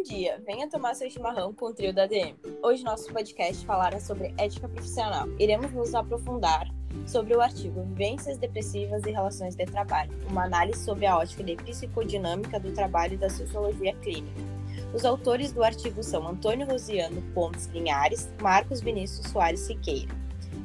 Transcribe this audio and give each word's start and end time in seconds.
Bom 0.00 0.04
dia, 0.04 0.42
venha 0.46 0.66
tomar 0.66 0.94
seu 0.94 1.10
chimarrão 1.10 1.52
com 1.52 1.66
o 1.66 1.74
trio 1.74 1.92
da 1.92 2.06
DM. 2.06 2.34
Hoje 2.62 2.82
nosso 2.82 3.12
podcast 3.12 3.66
falará 3.66 4.00
sobre 4.00 4.32
ética 4.38 4.66
profissional. 4.66 5.28
Iremos 5.38 5.70
nos 5.72 5.94
aprofundar 5.94 6.66
sobre 7.06 7.36
o 7.36 7.40
artigo 7.42 7.82
Vivências 7.82 8.38
Depressivas 8.38 9.04
e 9.04 9.10
Relações 9.10 9.54
de 9.54 9.66
Trabalho, 9.66 10.10
uma 10.30 10.44
análise 10.44 10.82
sobre 10.82 11.04
a 11.04 11.18
ótica 11.18 11.44
de 11.44 11.54
psicodinâmica 11.54 12.58
do 12.58 12.72
trabalho 12.72 13.12
e 13.12 13.18
da 13.18 13.28
sociologia 13.28 13.94
clínica. 13.96 14.40
Os 14.94 15.04
autores 15.04 15.52
do 15.52 15.62
artigo 15.62 16.02
são 16.02 16.26
Antônio 16.26 16.66
Rosiano 16.66 17.20
Pontes 17.34 17.66
Linhares, 17.66 18.32
Marcos 18.40 18.80
Vinícius 18.80 19.30
Soares 19.30 19.60
Siqueira. 19.60 20.08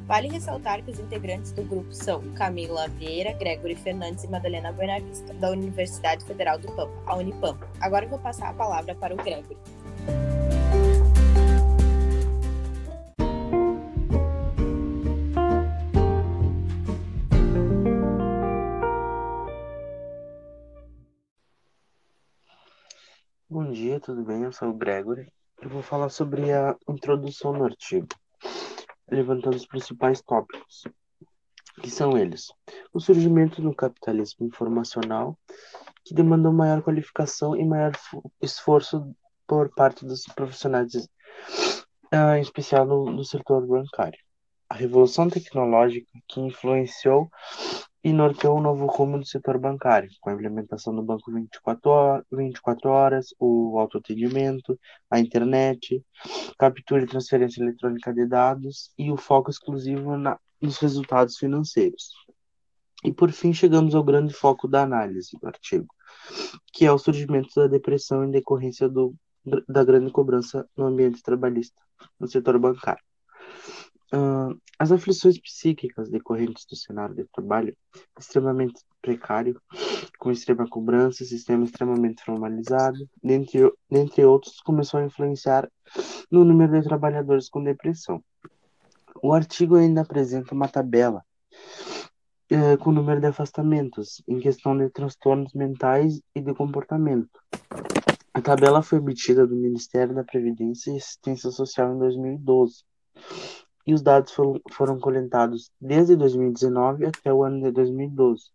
Vale 0.07 0.29
ressaltar 0.29 0.82
que 0.82 0.92
os 0.92 1.00
integrantes 1.00 1.52
do 1.52 1.64
grupo 1.64 1.92
são 1.92 2.21
Camila 2.36 2.88
Vieira, 2.88 3.33
Gregory 3.33 3.75
Fernandes 3.75 4.24
e 4.24 4.29
Madalena 4.29 4.71
Buenavista, 4.71 5.33
da 5.33 5.50
Universidade 5.50 6.24
Federal 6.24 6.57
do 6.57 6.71
Pampa, 6.71 6.93
a 7.07 7.15
Unipampa. 7.18 7.68
Agora 7.86 8.04
eu 8.04 8.10
vou 8.10 8.18
passar 8.18 8.50
a 8.50 8.54
palavra 8.56 8.96
para 8.96 9.14
o 9.14 9.18
Gregory. 9.18 9.56
Bom 23.48 23.71
dia, 23.71 24.00
tudo 24.00 24.24
bem? 24.24 24.42
Eu 24.42 24.52
sou 24.52 24.70
o 24.70 24.74
Gregory. 24.74 25.32
Eu 25.62 25.70
vou 25.70 25.84
falar 25.84 26.10
sobre 26.10 26.52
a 26.52 26.76
introdução 26.90 27.54
no 27.54 27.65
artigo 27.65 28.07
levantando 29.12 29.57
os 29.57 29.68
principais 29.68 30.24
tópicos, 30.24 30.86
que 31.84 31.92
são 31.92 32.17
eles: 32.17 32.48
o 32.92 33.00
surgimento 33.00 33.62
do 33.62 33.76
capitalismo 33.76 34.48
informacional, 34.48 35.38
que 36.05 36.14
demandou 36.14 36.53
maior 36.53 36.84
qualificação 36.84 37.56
e 37.56 37.66
maior 37.66 37.92
esforço 38.42 39.14
por 39.48 39.73
parte 39.73 40.06
dos 40.06 40.23
profissionais, 40.25 40.94
uh, 40.95 42.36
em 42.38 42.42
especial 42.42 42.86
no, 42.86 43.12
no 43.12 43.25
setor 43.25 43.66
bancário. 43.66 44.20
A 44.70 44.75
revolução 44.75 45.30
tecnológica 45.30 46.08
que 46.28 46.39
influenciou 46.39 47.30
e 48.03 48.14
norteou 48.14 48.59
um 48.59 48.62
novo 48.62 48.86
rumo 48.86 49.17
do 49.17 49.25
setor 49.25 49.58
bancário, 49.58 50.08
com 50.22 50.30
a 50.30 50.34
implementação 50.34 50.95
do 50.95 51.02
banco 51.02 51.31
24 51.31 51.89
horas, 51.89 52.25
24 52.31 52.90
horas 52.92 53.28
o 53.40 53.80
autoatendimento, 53.80 54.80
a 55.09 55.19
internet, 55.19 56.03
captura 56.58 57.03
e 57.03 57.08
transferência 57.08 57.64
eletrônica 57.64 58.14
de 58.14 58.28
dados 58.28 58.92
e 58.95 59.12
o 59.12 59.17
foco 59.17 59.50
exclusivo 59.50 60.17
na, 60.17 60.40
nos 60.62 60.78
resultados 60.78 61.38
financeiros. 61.38 62.12
E 63.06 63.14
por 63.14 63.31
fim 63.31 63.53
chegamos 63.53 63.94
ao 63.94 64.03
grande 64.03 64.34
foco 64.34 64.67
da 64.67 64.81
análise 64.81 65.38
do 65.39 65.48
artigo, 65.48 65.86
que 66.73 66.86
é 66.86 66.92
o 66.92 66.98
surgimento 66.98 67.50
da 67.56 67.67
depressão 67.67 68.23
em 68.23 68.31
decorrência 68.31 68.89
do, 68.89 69.14
da 69.70 69.84
grande 69.84 70.12
cobrança 70.12 70.67
no 70.75 70.88
ambiente 70.88 71.22
trabalhista, 71.22 71.80
no 72.20 72.28
setor 72.28 72.58
bancário. 72.58 73.03
Uh, 74.12 74.59
as 74.80 74.92
aflições 74.92 75.39
psíquicas 75.39 76.09
decorrentes 76.09 76.66
do 76.66 76.75
cenário 76.75 77.16
de 77.16 77.25
trabalho 77.25 77.78
extremamente 78.20 78.81
precário, 79.03 79.62
com 80.17 80.31
extrema 80.31 80.67
cobrança, 80.67 81.23
sistema 81.23 81.64
extremamente 81.64 82.23
formalizado, 82.23 82.97
dentre, 83.23 83.72
dentre 83.88 84.25
outros, 84.25 84.59
começou 84.62 85.00
a 85.00 85.06
influenciar 85.06 85.69
no 86.31 86.44
número 86.44 86.72
de 86.72 86.88
trabalhadores 86.88 87.50
com 87.50 87.64
depressão. 87.64 88.23
O 89.22 89.31
artigo 89.31 89.75
ainda 89.75 90.02
apresenta 90.02 90.56
uma 90.56 90.67
tabela 90.67 91.23
uh, 92.52 92.78
com 92.80 92.90
o 92.90 92.94
número 92.94 93.20
de 93.20 93.28
afastamentos 93.28 94.22
em 94.28 94.40
questão 94.40 94.78
de 94.78 94.90
transtornos 94.90 95.54
mentais 95.54 96.22
e 96.36 96.42
de 96.42 96.54
comportamento. 96.54 97.40
A 98.34 98.42
tabela 98.42 98.82
foi 98.82 99.00
obtida 99.00 99.48
do 99.48 99.56
Ministério 99.56 100.14
da 100.14 100.24
Previdência 100.24 100.92
e 100.92 100.97
Assistência 100.97 101.50
Social 101.52 101.96
em 101.96 102.00
2012 102.00 102.84
e 103.88 103.94
os 103.94 104.02
dados 104.02 104.34
foram, 104.34 104.59
foram 104.72 105.00
coletados 105.00 105.72
desde 105.80 106.16
2019 106.16 107.06
até 107.06 107.34
o 107.34 107.44
ano 107.44 107.62
de 107.62 107.72
2012. 107.72 108.50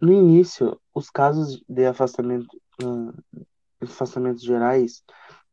No 0.00 0.12
início, 0.12 0.80
os 0.94 1.10
casos 1.10 1.62
de 1.68 1.86
afastamento, 1.86 2.56
uh, 2.82 3.44
afastamentos 3.80 4.42
gerais 4.42 5.02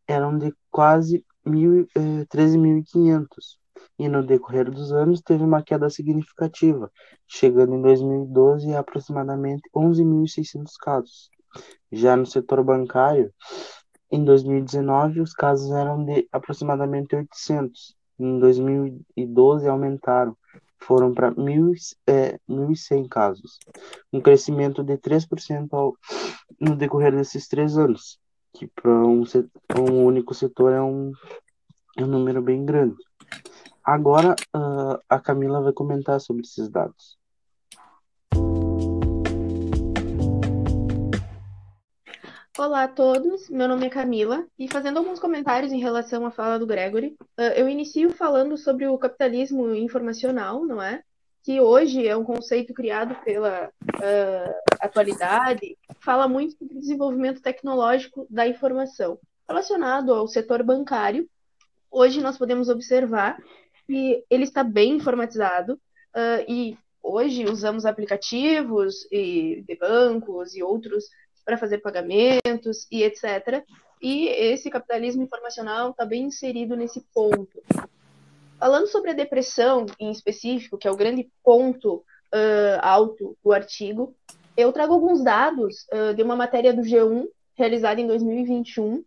eram 0.08 0.38
de 0.38 0.54
quase 0.70 1.26
mil, 1.46 1.88
eh, 1.96 2.26
13.500 2.26 3.58
e 3.98 4.08
no 4.08 4.26
decorrer 4.26 4.70
dos 4.70 4.92
anos 4.92 5.22
teve 5.22 5.44
uma 5.44 5.64
queda 5.64 5.90
significativa, 5.90 6.92
chegando 7.28 7.76
em 7.76 7.82
2012 7.82 8.74
a 8.74 8.80
aproximadamente 8.80 9.70
11.600 9.76 10.72
casos. 10.80 11.30
Já 11.92 12.16
no 12.16 12.26
setor 12.26 12.64
bancário, 12.64 13.32
em 14.12 14.24
2019 14.24 15.22
os 15.22 15.34
casos 15.34 15.72
eram 15.72 16.04
de 16.06 16.28
aproximadamente 16.32 17.16
800 17.16 17.96
em 18.20 18.40
2012 18.40 19.68
aumentaram, 19.68 20.38
foram 20.80 21.14
para 21.14 21.30
é, 22.08 22.40
1.100 22.50 23.08
casos, 23.08 23.58
um 24.12 24.22
crescimento 24.22 24.84
de 24.84 24.98
3% 24.98 25.68
ao, 25.72 25.96
no 26.60 26.76
decorrer 26.76 27.16
desses 27.16 27.48
três 27.48 27.78
anos, 27.78 28.20
que 28.54 28.68
para 28.68 28.92
um, 28.92 29.24
um, 29.80 30.06
único 30.06 30.34
setor 30.34 30.74
é 30.74 30.82
um, 30.82 31.12
é 31.98 32.04
um 32.04 32.08
número 32.08 32.42
bem 32.42 32.66
grande. 32.66 32.96
Agora 33.84 34.34
uh, 34.56 34.98
a 35.10 35.20
Camila 35.20 35.62
vai 35.62 35.74
comentar 35.74 36.18
sobre 36.22 36.44
esses 36.44 36.70
dados. 36.70 37.18
Olá 42.58 42.84
a 42.84 42.88
todos, 42.88 43.50
meu 43.50 43.68
nome 43.68 43.88
é 43.88 43.90
Camila 43.90 44.46
e 44.58 44.72
fazendo 44.72 45.00
alguns 45.00 45.20
comentários 45.20 45.74
em 45.74 45.82
relação 45.82 46.26
à 46.26 46.32
fala 46.32 46.58
do 46.58 46.66
Gregory, 46.66 47.18
uh, 47.38 47.42
eu 47.58 47.68
inicio 47.68 48.12
falando 48.12 48.56
sobre 48.56 48.88
o 48.88 48.98
capitalismo 48.98 49.76
informacional, 49.76 50.64
não 50.64 50.82
é? 50.82 51.04
Que 51.44 51.60
hoje 51.60 52.08
é 52.08 52.16
um 52.16 52.24
conceito 52.24 52.74
criado 52.74 53.16
pela 53.26 53.68
uh, 53.68 54.54
atualidade, 54.80 55.78
fala 56.00 56.26
muito 56.26 56.58
sobre 56.58 56.80
desenvolvimento 56.80 57.42
tecnológico 57.42 58.26
da 58.30 58.48
informação. 58.48 59.20
Relacionado 59.46 60.14
ao 60.14 60.26
setor 60.26 60.64
bancário, 60.64 61.28
hoje 61.92 62.22
nós 62.22 62.38
podemos 62.38 62.70
observar 62.70 63.38
que 63.88 64.24
ele 64.30 64.44
está 64.44 64.64
bem 64.64 64.96
informatizado 64.96 65.74
uh, 65.74 66.44
e 66.48 66.78
hoje 67.02 67.46
usamos 67.46 67.86
aplicativos 67.86 69.06
e 69.12 69.64
de 69.68 69.76
bancos 69.76 70.56
e 70.56 70.64
outros 70.64 71.06
para 71.46 71.58
fazer 71.58 71.80
pagamentos 71.80 72.88
e 72.90 73.04
etc. 73.04 73.64
E 74.02 74.28
esse 74.28 74.70
capitalismo 74.70 75.24
informacional 75.24 75.92
está 75.92 76.06
bem 76.06 76.24
inserido 76.24 76.76
nesse 76.76 77.02
ponto. 77.14 77.62
Falando 78.60 78.88
sobre 78.88 79.12
a 79.12 79.14
depressão 79.14 79.86
em 80.00 80.10
específico, 80.10 80.78
que 80.78 80.88
é 80.88 80.92
o 80.92 80.96
grande 80.96 81.30
ponto 81.44 81.96
uh, 81.96 82.80
alto 82.82 83.38
do 83.44 83.52
artigo, 83.52 84.16
eu 84.56 84.72
trago 84.72 84.94
alguns 84.94 85.24
dados 85.24 85.86
uh, 85.92 86.14
de 86.14 86.24
uma 86.24 86.36
matéria 86.36 86.74
do 86.74 86.82
G1 86.82 87.28
realizada 87.56 88.00
em 88.00 88.08
2021, 88.08 88.96
uh, 88.96 89.04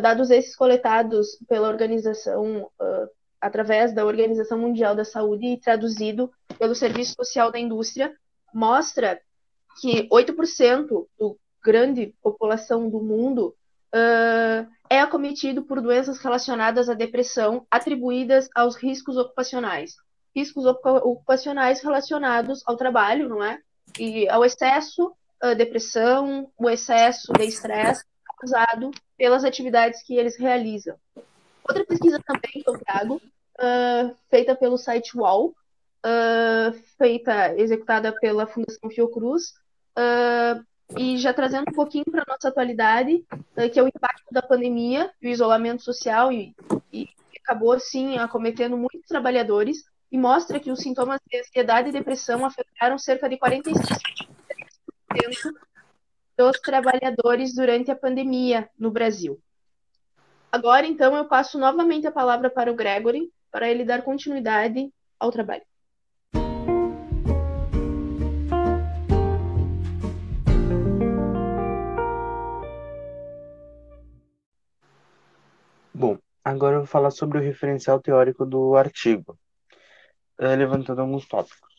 dados 0.00 0.30
esses 0.30 0.54
coletados 0.54 1.38
pela 1.48 1.68
organização 1.68 2.70
através 3.42 3.92
da 3.92 4.06
Organização 4.06 4.56
Mundial 4.56 4.94
da 4.94 5.04
Saúde 5.04 5.46
e 5.46 5.60
traduzido 5.60 6.30
pelo 6.58 6.76
Serviço 6.76 7.14
Social 7.16 7.50
da 7.50 7.58
Indústria, 7.58 8.14
mostra 8.54 9.20
que 9.80 10.08
8% 10.08 11.06
do 11.18 11.36
grande 11.60 12.14
população 12.22 12.88
do 12.88 13.00
mundo 13.02 13.54
uh, 13.92 14.68
é 14.88 15.00
acometido 15.00 15.64
por 15.64 15.80
doenças 15.80 16.18
relacionadas 16.18 16.88
à 16.88 16.94
depressão 16.94 17.66
atribuídas 17.68 18.48
aos 18.54 18.76
riscos 18.76 19.16
ocupacionais. 19.16 19.96
Riscos 20.34 20.64
ocupacionais 20.64 21.82
relacionados 21.82 22.62
ao 22.64 22.76
trabalho, 22.76 23.28
não 23.28 23.42
é? 23.42 23.58
E 23.98 24.28
ao 24.28 24.44
excesso, 24.44 25.12
uh, 25.42 25.54
depressão, 25.56 26.48
o 26.56 26.70
excesso 26.70 27.32
de 27.32 27.44
estresse 27.44 28.04
causado 28.38 28.92
pelas 29.18 29.44
atividades 29.44 30.02
que 30.02 30.14
eles 30.14 30.36
realizam. 30.36 30.96
Outra 31.68 31.84
pesquisa 31.84 32.20
também 32.24 32.62
que 32.62 32.68
eu 32.68 32.78
trago, 32.78 33.20
uh, 33.58 34.14
feita 34.30 34.54
pelo 34.54 34.76
site 34.76 35.16
UOL, 35.16 35.54
uh, 36.04 36.72
feita, 36.98 37.54
executada 37.56 38.12
pela 38.12 38.46
Fundação 38.46 38.90
Fiocruz, 38.90 39.54
uh, 39.98 40.64
e 40.96 41.16
já 41.16 41.32
trazendo 41.32 41.70
um 41.70 41.74
pouquinho 41.74 42.04
para 42.04 42.24
nossa 42.28 42.48
atualidade, 42.48 43.24
que 43.72 43.78
é 43.78 43.82
o 43.82 43.88
impacto 43.88 44.30
da 44.30 44.42
pandemia 44.42 45.10
e 45.22 45.28
o 45.28 45.30
isolamento 45.30 45.82
social, 45.82 46.30
e, 46.30 46.54
e 46.92 47.08
acabou, 47.42 47.72
assim, 47.72 48.18
acometendo 48.18 48.76
muitos 48.76 49.08
trabalhadores, 49.08 49.84
e 50.10 50.18
mostra 50.18 50.60
que 50.60 50.70
os 50.70 50.80
sintomas 50.80 51.18
de 51.26 51.40
ansiedade 51.40 51.88
e 51.88 51.92
depressão 51.92 52.44
afetaram 52.44 52.98
cerca 52.98 53.26
de 53.26 53.38
46% 53.38 53.72
dos 56.36 56.60
trabalhadores 56.60 57.54
durante 57.54 57.90
a 57.90 57.96
pandemia 57.96 58.68
no 58.78 58.90
Brasil. 58.90 59.40
Agora, 60.50 60.86
então, 60.86 61.16
eu 61.16 61.24
passo 61.24 61.58
novamente 61.58 62.06
a 62.06 62.12
palavra 62.12 62.50
para 62.50 62.70
o 62.70 62.74
Gregory, 62.74 63.32
para 63.52 63.70
ele 63.70 63.84
dar 63.84 64.02
continuidade 64.02 64.90
ao 65.20 65.30
trabalho. 65.30 65.62
agora 76.52 76.76
eu 76.76 76.80
vou 76.80 76.86
falar 76.86 77.10
sobre 77.10 77.38
o 77.38 77.42
referencial 77.42 78.00
teórico 78.00 78.44
do 78.44 78.76
artigo, 78.76 79.38
uh, 80.40 80.56
levantando 80.56 81.00
alguns 81.00 81.26
tópicos. 81.26 81.70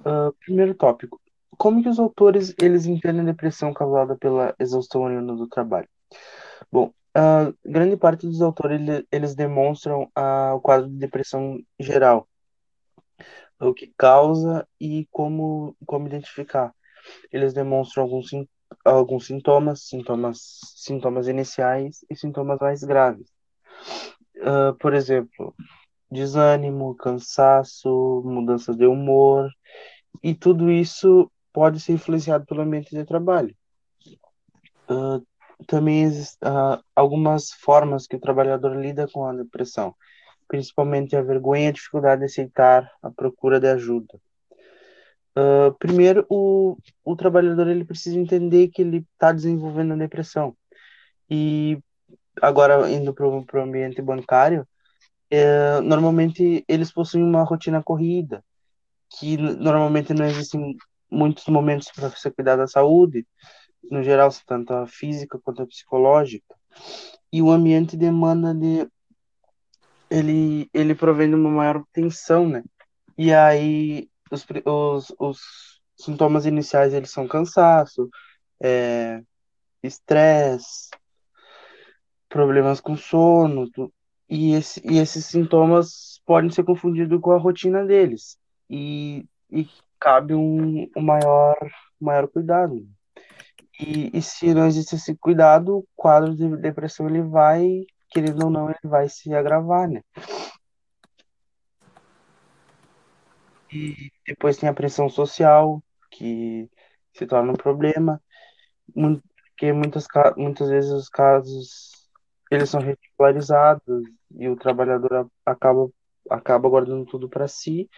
Uh, 0.00 0.32
primeiro 0.40 0.74
tópico: 0.74 1.20
como 1.56 1.82
que 1.82 1.88
os 1.88 1.98
autores 1.98 2.54
eles 2.60 2.86
entendem 2.86 3.22
a 3.22 3.24
depressão 3.32 3.72
causada 3.72 4.16
pela 4.16 4.54
exaustão 4.58 5.02
oriunda 5.02 5.34
do 5.34 5.48
trabalho? 5.48 5.88
Bom, 6.70 6.92
a 7.18 7.52
grande 7.64 7.96
parte 7.96 8.26
dos 8.26 8.40
autores 8.40 8.80
eles 9.10 9.34
demonstram 9.34 10.04
uh, 10.16 10.54
o 10.54 10.60
quadro 10.60 10.88
de 10.88 10.96
depressão 10.96 11.58
geral, 11.78 12.28
o 13.60 13.74
que 13.74 13.92
causa 13.96 14.66
e 14.80 15.06
como 15.10 15.76
como 15.84 16.06
identificar. 16.06 16.72
Eles 17.32 17.52
demonstram 17.52 18.04
alguns 18.04 18.30
alguns 18.84 19.26
sintomas, 19.26 19.82
sintomas 19.82 20.38
sintomas 20.76 21.26
iniciais 21.26 22.04
e 22.08 22.14
sintomas 22.14 22.58
mais 22.60 22.84
graves. 22.84 23.28
Uh, 24.36 24.72
por 24.78 24.94
exemplo, 24.94 25.52
desânimo, 26.08 26.94
cansaço, 26.94 28.22
mudanças 28.24 28.76
de 28.76 28.86
humor, 28.86 29.50
e 30.22 30.34
tudo 30.34 30.70
isso 30.70 31.28
pode 31.52 31.80
ser 31.80 31.94
influenciado 31.94 32.46
pelo 32.46 32.62
ambiente 32.62 32.94
de 32.94 33.04
trabalho. 33.04 33.54
Uh, 34.88 35.26
também 35.66 36.02
existem 36.04 36.48
uh, 36.48 36.82
algumas 36.94 37.50
formas 37.50 38.06
que 38.06 38.16
o 38.16 38.20
trabalhador 38.20 38.76
lida 38.76 39.08
com 39.08 39.26
a 39.26 39.32
depressão, 39.32 39.94
principalmente 40.46 41.16
a 41.16 41.22
vergonha 41.22 41.64
e 41.64 41.68
a 41.68 41.72
dificuldade 41.72 42.20
de 42.20 42.26
aceitar 42.26 42.90
a 43.02 43.10
procura 43.10 43.58
de 43.58 43.68
ajuda. 43.68 44.20
Uh, 45.36 45.72
primeiro, 45.78 46.26
o, 46.28 46.76
o 47.04 47.14
trabalhador 47.14 47.68
ele 47.68 47.84
precisa 47.84 48.18
entender 48.18 48.68
que 48.68 48.82
ele 48.82 49.06
está 49.12 49.32
desenvolvendo 49.32 49.94
a 49.94 49.96
depressão. 49.96 50.56
E 51.30 51.78
agora, 52.40 52.90
indo 52.90 53.12
para 53.12 53.28
o 53.28 53.62
ambiente 53.62 54.00
bancário, 54.00 54.66
é, 55.30 55.80
normalmente 55.80 56.64
eles 56.66 56.90
possuem 56.90 57.22
uma 57.22 57.44
rotina 57.44 57.82
corrida, 57.82 58.42
que 59.10 59.36
normalmente 59.36 60.14
não 60.14 60.24
existem 60.24 60.76
muitos 61.10 61.46
momentos 61.46 61.90
para 61.94 62.08
você 62.08 62.30
cuidar 62.30 62.56
da 62.56 62.66
saúde, 62.66 63.26
no 63.90 64.02
geral, 64.02 64.30
tanto 64.46 64.72
a 64.72 64.86
física 64.86 65.38
quanto 65.38 65.62
a 65.62 65.66
psicológica. 65.66 66.54
E 67.32 67.42
o 67.42 67.50
ambiente 67.50 67.96
demanda 67.96 68.54
de 68.54 68.88
ele 70.10 70.70
ele 70.72 70.94
provém 70.94 71.28
de 71.28 71.34
uma 71.34 71.50
maior 71.50 71.84
tensão, 71.92 72.48
né? 72.48 72.62
E 73.16 73.32
aí 73.32 74.08
os, 74.30 74.46
os, 74.64 75.14
os 75.18 75.80
sintomas 75.96 76.46
iniciais 76.46 76.94
eles 76.94 77.10
são 77.10 77.26
cansaço, 77.26 78.08
é, 78.60 79.22
estresse, 79.82 80.90
problemas 82.28 82.80
com 82.80 82.96
sono, 82.96 83.70
tu, 83.70 83.92
e, 84.28 84.52
esse, 84.52 84.80
e 84.84 84.98
esses 84.98 85.24
sintomas 85.24 86.20
podem 86.26 86.50
ser 86.50 86.64
confundidos 86.64 87.20
com 87.20 87.32
a 87.32 87.38
rotina 87.38 87.84
deles. 87.84 88.38
E, 88.68 89.26
e 89.50 89.66
cabe 89.98 90.34
um, 90.34 90.88
um 90.94 91.02
maior, 91.02 91.56
maior 92.00 92.28
cuidado. 92.28 92.86
E, 93.78 94.10
e 94.16 94.22
se 94.22 94.52
não 94.52 94.66
existe 94.66 94.96
esse 94.96 95.16
cuidado, 95.16 95.78
o 95.78 95.86
quadro 95.94 96.34
de 96.34 96.56
depressão 96.56 97.08
ele 97.08 97.22
vai, 97.22 97.86
querendo 98.10 98.44
ou 98.44 98.50
não, 98.50 98.68
ele 98.68 98.78
vai 98.84 99.08
se 99.08 99.32
agravar, 99.34 99.88
né? 99.88 100.02
E 103.72 104.10
depois 104.26 104.56
tem 104.56 104.68
a 104.68 104.74
pressão 104.74 105.08
social, 105.08 105.82
que 106.10 106.68
se 107.12 107.26
torna 107.26 107.52
um 107.52 107.56
problema, 107.56 108.20
porque 108.92 109.72
muitas, 109.72 110.06
muitas 110.36 110.68
vezes 110.68 110.90
os 110.90 111.08
casos 111.08 111.98
eles 112.50 112.70
são 112.70 112.80
regularizados 112.80 114.04
e 114.32 114.48
o 114.48 114.56
trabalhador 114.56 115.30
acaba, 115.44 115.90
acaba 116.30 116.68
guardando 116.68 117.04
tudo 117.04 117.28
para 117.28 117.46
si 117.46 117.88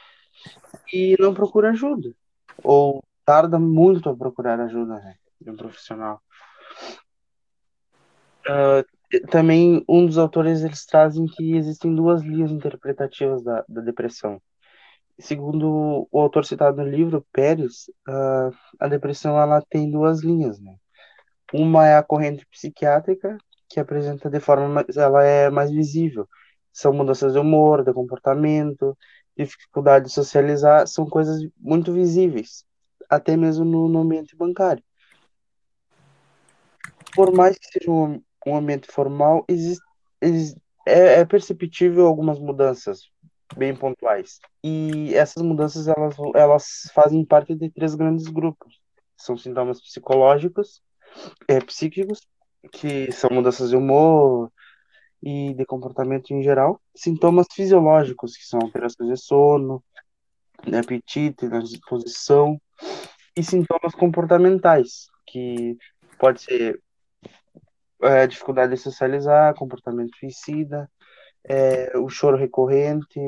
e 0.92 1.16
não 1.18 1.32
procura 1.32 1.70
ajuda. 1.70 2.12
Ou 2.64 3.02
tarda 3.24 3.58
muito 3.58 4.08
a 4.08 4.16
procurar 4.16 4.60
ajuda 4.60 4.94
né, 4.94 5.14
de 5.40 5.50
um 5.50 5.56
profissional. 5.56 6.20
Uh, 8.46 8.84
também 9.28 9.84
um 9.88 10.06
dos 10.06 10.18
autores 10.18 10.62
eles 10.62 10.86
trazem 10.86 11.26
que 11.26 11.56
existem 11.56 11.94
duas 11.94 12.22
linhas 12.22 12.50
interpretativas 12.50 13.42
da, 13.42 13.64
da 13.68 13.80
depressão. 13.80 14.40
Segundo 15.18 16.08
o 16.10 16.20
autor 16.20 16.44
citado 16.44 16.78
no 16.78 16.88
livro, 16.88 17.26
Pérez, 17.32 17.90
uh, 18.08 18.54
a 18.78 18.88
depressão 18.88 19.38
ela 19.38 19.62
tem 19.68 19.90
duas 19.90 20.22
linhas, 20.22 20.58
né? 20.60 20.74
Uma 21.52 21.86
é 21.86 21.96
a 21.96 22.02
corrente 22.02 22.46
psiquiátrica 22.46 23.36
que 23.68 23.80
apresenta 23.80 24.30
de 24.30 24.40
forma 24.40 24.68
mais, 24.68 24.96
ela 24.96 25.24
é 25.24 25.50
mais 25.50 25.70
visível. 25.70 26.28
São 26.72 26.92
mudanças 26.92 27.32
de 27.32 27.38
humor, 27.38 27.84
de 27.84 27.92
comportamento, 27.92 28.96
dificuldade 29.36 30.06
de 30.06 30.12
socializar, 30.12 30.86
são 30.86 31.06
coisas 31.06 31.40
muito 31.58 31.92
visíveis, 31.92 32.64
até 33.08 33.36
mesmo 33.36 33.64
no, 33.64 33.88
no 33.88 34.00
ambiente 34.00 34.36
bancário. 34.36 34.82
Por 37.14 37.32
mais 37.32 37.58
que 37.58 37.66
seja 37.66 37.90
um, 37.90 38.22
um 38.46 38.56
ambiente 38.56 38.88
formal, 38.90 39.44
existe, 39.48 39.84
existe 40.20 40.60
é, 40.86 41.20
é 41.20 41.24
perceptível 41.24 42.06
algumas 42.06 42.38
mudanças 42.38 43.10
bem 43.56 43.74
pontuais. 43.74 44.38
E 44.62 45.14
essas 45.14 45.42
mudanças 45.42 45.88
elas, 45.88 46.16
elas 46.34 46.90
fazem 46.94 47.24
parte 47.24 47.54
de 47.54 47.70
três 47.70 47.94
grandes 47.94 48.26
grupos. 48.26 48.80
São 49.16 49.36
sintomas 49.36 49.80
psicológicos, 49.80 50.82
é, 51.48 51.60
psíquicos, 51.60 52.20
que 52.72 53.10
são 53.12 53.30
mudanças 53.30 53.70
de 53.70 53.76
humor 53.76 54.50
e 55.22 55.54
de 55.54 55.64
comportamento 55.66 56.30
em 56.30 56.42
geral, 56.42 56.80
sintomas 56.94 57.46
fisiológicos, 57.52 58.36
que 58.36 58.44
são 58.44 58.60
alterações 58.60 59.10
de 59.10 59.16
sono, 59.16 59.82
de 60.64 60.76
apetite, 60.76 61.46
na 61.46 61.58
disposição, 61.58 62.60
e 63.36 63.42
sintomas 63.42 63.94
comportamentais, 63.94 65.06
que 65.26 65.76
pode 66.18 66.40
ser 66.42 66.80
é, 68.02 68.26
dificuldade 68.26 68.74
de 68.74 68.80
socializar, 68.80 69.54
comportamento 69.54 70.16
suicida, 70.18 70.90
é, 71.44 71.96
o 71.98 72.08
choro 72.08 72.36
recorrente, 72.36 73.20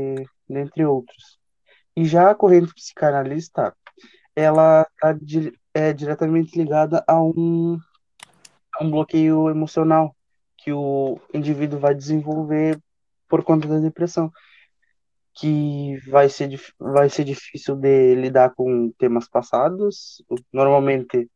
dentre 0.48 0.84
outros. 0.84 1.38
E 1.96 2.04
já 2.04 2.30
a 2.30 2.34
corrente 2.34 2.74
psicanalista, 2.74 3.74
ela 4.34 4.86
está 4.94 5.16
é, 5.74 5.92
diretamente 5.92 6.58
ligada 6.58 7.04
a 7.06 7.22
um 7.22 7.78
um 8.80 8.90
bloqueio 8.90 9.48
emocional 9.50 10.14
que 10.56 10.72
o 10.72 11.18
indivíduo 11.32 11.78
vai 11.78 11.94
desenvolver 11.94 12.80
por 13.28 13.44
conta 13.44 13.66
da 13.66 13.78
depressão, 13.78 14.30
que 15.34 15.98
vai 16.08 16.28
ser, 16.28 16.48
vai 16.78 17.08
ser 17.08 17.24
difícil 17.24 17.74
de 17.76 18.14
lidar 18.14 18.54
com 18.54 18.92
temas 18.98 19.28
passados. 19.28 20.22
Normalmente, 20.52 21.28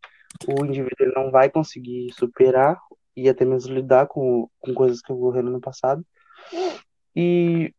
o 0.46 0.64
indivíduo 0.64 1.12
não 1.14 1.30
vai 1.30 1.50
conseguir 1.50 2.12
superar 2.12 2.78
e 3.16 3.28
até 3.28 3.44
mesmo 3.44 3.74
lidar 3.74 4.06
com, 4.06 4.48
com 4.60 4.74
coisas 4.74 5.00
que 5.00 5.12
ocorreram 5.12 5.50
no 5.50 5.60
passado. 5.60 6.04
E, 7.14 7.72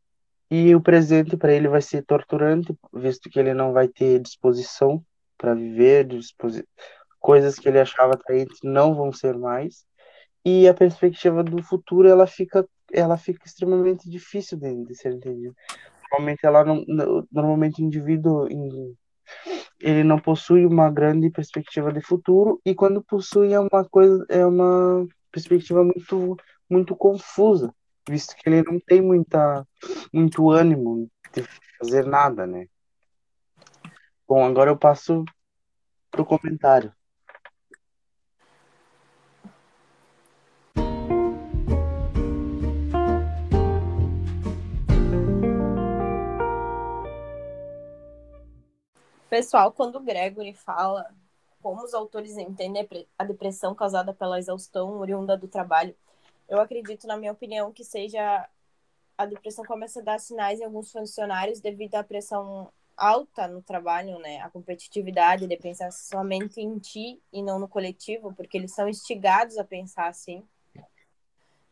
e 0.49 0.73
o 0.73 0.81
presente 0.81 1.37
para 1.37 1.53
ele 1.53 1.67
vai 1.67 1.81
ser 1.81 2.03
torturante, 2.03 2.75
visto 2.93 3.29
que 3.29 3.39
ele 3.39 3.53
não 3.53 3.71
vai 3.73 3.87
ter 3.87 4.19
disposição 4.19 5.03
para 5.37 5.53
viver, 5.53 6.05
disposi 6.05 6.65
coisas 7.19 7.59
que 7.59 7.67
ele 7.67 7.79
achava 7.79 8.13
atraentes 8.13 8.59
não 8.63 8.95
vão 8.95 9.11
ser 9.11 9.37
mais 9.37 9.85
e 10.45 10.67
a 10.67 10.73
perspectiva 10.73 11.43
do 11.43 11.61
futuro 11.61 12.07
ela 12.07 12.25
fica 12.25 12.65
ela 12.93 13.17
fica 13.17 13.45
extremamente 13.45 14.09
difícil 14.09 14.57
de, 14.57 14.85
de 14.85 14.95
ser 14.95 15.13
entendida 15.13 15.53
normalmente 16.03 16.45
ela 16.45 16.63
não 16.63 16.85
normalmente 17.29 17.81
o 17.81 17.85
indivíduo 17.85 18.47
ele 19.79 20.03
não 20.03 20.17
possui 20.19 20.65
uma 20.65 20.89
grande 20.89 21.29
perspectiva 21.29 21.91
de 21.91 21.99
futuro 22.01 22.61
e 22.65 22.73
quando 22.73 23.03
possui 23.03 23.51
é 23.51 23.59
uma 23.59 23.83
coisa 23.89 24.25
é 24.29 24.45
uma 24.45 25.05
perspectiva 25.31 25.83
muito 25.83 26.37
muito 26.69 26.95
confusa 26.95 27.73
visto 28.07 28.35
que 28.35 28.49
ele 28.49 28.63
não 28.63 28.79
tem 28.79 29.01
muita 29.01 29.65
muito 30.13 30.49
ânimo 30.49 31.09
de 31.33 31.43
fazer 31.79 32.05
nada 32.05 32.47
né? 32.47 32.67
Bom 34.27 34.43
agora 34.45 34.69
eu 34.69 34.77
passo 34.77 35.23
pro 36.11 36.25
comentário. 36.25 36.93
Pessoal, 49.29 49.71
quando 49.71 49.97
o 49.97 50.03
Gregory 50.03 50.53
fala 50.53 51.05
como 51.67 51.83
os 51.83 51.93
autores 51.93 52.37
entendem 52.37 52.87
a 53.19 53.25
depressão 53.25 53.75
causada 53.75 54.13
pela 54.13 54.39
exaustão 54.39 54.99
oriunda 54.99 55.35
do 55.35 55.49
trabalho, 55.49 55.93
eu 56.47 56.61
acredito, 56.61 57.05
na 57.05 57.17
minha 57.17 57.33
opinião, 57.33 57.73
que 57.73 57.83
seja 57.83 58.47
a 59.17 59.25
depressão 59.25 59.65
começa 59.65 59.99
a 59.99 60.03
dar 60.03 60.17
sinais 60.17 60.61
em 60.61 60.63
alguns 60.63 60.89
funcionários 60.93 61.59
devido 61.59 61.95
à 61.95 62.03
pressão 62.05 62.71
alta 62.95 63.49
no 63.49 63.61
trabalho, 63.61 64.17
né? 64.19 64.39
A 64.39 64.49
competitividade 64.49 65.45
de 65.45 65.57
pensar 65.57 65.91
somente 65.91 66.61
em 66.61 66.79
ti 66.79 67.21
e 67.33 67.43
não 67.43 67.59
no 67.59 67.67
coletivo, 67.67 68.33
porque 68.33 68.57
eles 68.57 68.73
são 68.73 68.87
instigados 68.87 69.57
a 69.57 69.63
pensar 69.65 70.07
assim. 70.07 70.47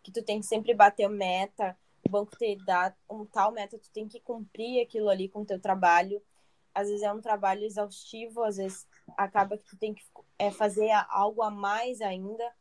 que 0.04 0.12
tu 0.12 0.22
tem 0.22 0.42
que 0.42 0.46
sempre 0.46 0.74
bater 0.74 1.08
meta, 1.08 1.76
o 2.06 2.10
banco 2.10 2.36
te 2.38 2.58
dá 2.66 2.94
um 3.10 3.26
tal 3.26 3.50
meta, 3.50 3.78
tu 3.78 3.90
tem 3.92 4.10
que 4.10 4.20
cumprir 4.20 4.82
aquilo 4.82 5.08
ali 5.08 5.30
com 5.30 5.40
o 5.44 5.46
teu 5.46 5.58
trabalho. 5.58 6.22
Às 6.74 6.90
vezes 6.90 7.02
é 7.02 7.14
um 7.14 7.22
trabalho 7.22 7.64
exaustivo, 7.64 8.44
às 8.44 8.58
vezes 8.58 8.86
acaba 9.18 9.58
que 9.58 9.66
tu 9.66 9.78
tem 9.78 9.94
que 9.94 10.04
é, 10.38 10.52
fazer 10.52 10.90
algo 11.10 11.42
a 11.42 11.50
mais 11.50 12.02
ainda. 12.02 12.52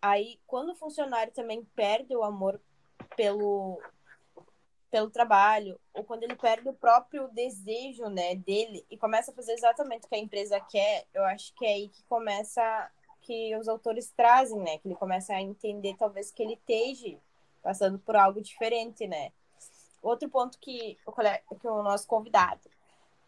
Aí, 0.00 0.40
quando 0.46 0.70
o 0.70 0.74
funcionário 0.74 1.32
também 1.32 1.64
perde 1.76 2.16
o 2.16 2.24
amor 2.24 2.60
pelo, 3.16 3.80
pelo 4.90 5.10
trabalho, 5.10 5.78
ou 5.94 6.02
quando 6.02 6.24
ele 6.24 6.34
perde 6.34 6.68
o 6.68 6.74
próprio 6.74 7.28
desejo 7.28 8.06
né, 8.08 8.34
dele 8.34 8.84
e 8.90 8.96
começa 8.96 9.30
a 9.30 9.34
fazer 9.34 9.52
exatamente 9.52 10.06
o 10.06 10.08
que 10.08 10.14
a 10.16 10.18
empresa 10.18 10.60
quer, 10.60 11.06
eu 11.14 11.24
acho 11.24 11.54
que 11.54 11.64
é 11.64 11.74
aí 11.74 11.88
que 11.88 12.02
começa 12.04 12.90
que 13.22 13.56
os 13.56 13.68
autores 13.68 14.12
trazem, 14.16 14.58
né? 14.58 14.78
Que 14.78 14.88
ele 14.88 14.96
começa 14.96 15.32
a 15.32 15.40
entender 15.40 15.94
talvez 15.96 16.32
que 16.32 16.42
ele 16.42 16.54
esteja 16.54 17.16
passando 17.62 17.98
por 18.00 18.16
algo 18.16 18.42
diferente, 18.42 19.06
né? 19.06 19.30
Outro 20.02 20.28
ponto 20.28 20.58
que 20.58 20.98
o, 21.06 21.12
que 21.12 21.68
o 21.68 21.82
nosso 21.84 22.08
convidado 22.08 22.60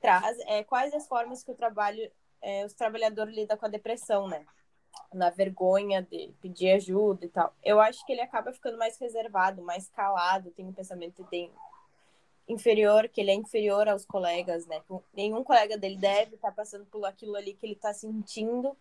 traz 0.05 0.39
é 0.41 0.63
quais 0.63 0.93
as 0.93 1.09
formas 1.09 1.43
que 1.43 1.51
o 1.51 1.55
trabalho, 1.55 2.11
é, 2.43 2.63
os 2.67 2.75
trabalhadores 2.75 3.35
lidam 3.35 3.57
com 3.57 3.65
a 3.65 3.71
depressão, 3.71 4.29
né? 4.29 4.45
Na 5.15 5.31
vergonha 5.31 6.03
de 6.03 6.31
pedir 6.43 6.73
ajuda 6.73 7.25
e 7.25 7.29
tal. 7.31 7.55
Eu 7.65 7.81
acho 7.81 8.05
que 8.05 8.13
ele 8.13 8.21
acaba 8.21 8.53
ficando 8.53 8.77
mais 8.77 8.99
reservado, 8.99 9.63
mais 9.63 9.89
calado, 9.89 10.51
tem 10.51 10.67
um 10.67 10.75
pensamento 10.75 11.25
de 11.31 11.51
inferior, 12.47 13.09
que 13.09 13.19
ele 13.19 13.31
é 13.31 13.35
inferior 13.35 13.89
aos 13.89 14.05
colegas, 14.05 14.67
né? 14.67 14.83
Nenhum 15.15 15.43
colega 15.43 15.79
dele 15.79 15.97
deve 15.97 16.35
estar 16.35 16.53
passando 16.53 16.85
por 16.85 17.03
aquilo 17.07 17.35
ali 17.35 17.55
que 17.55 17.65
ele 17.65 17.73
está 17.73 17.95
sentindo 17.95 18.77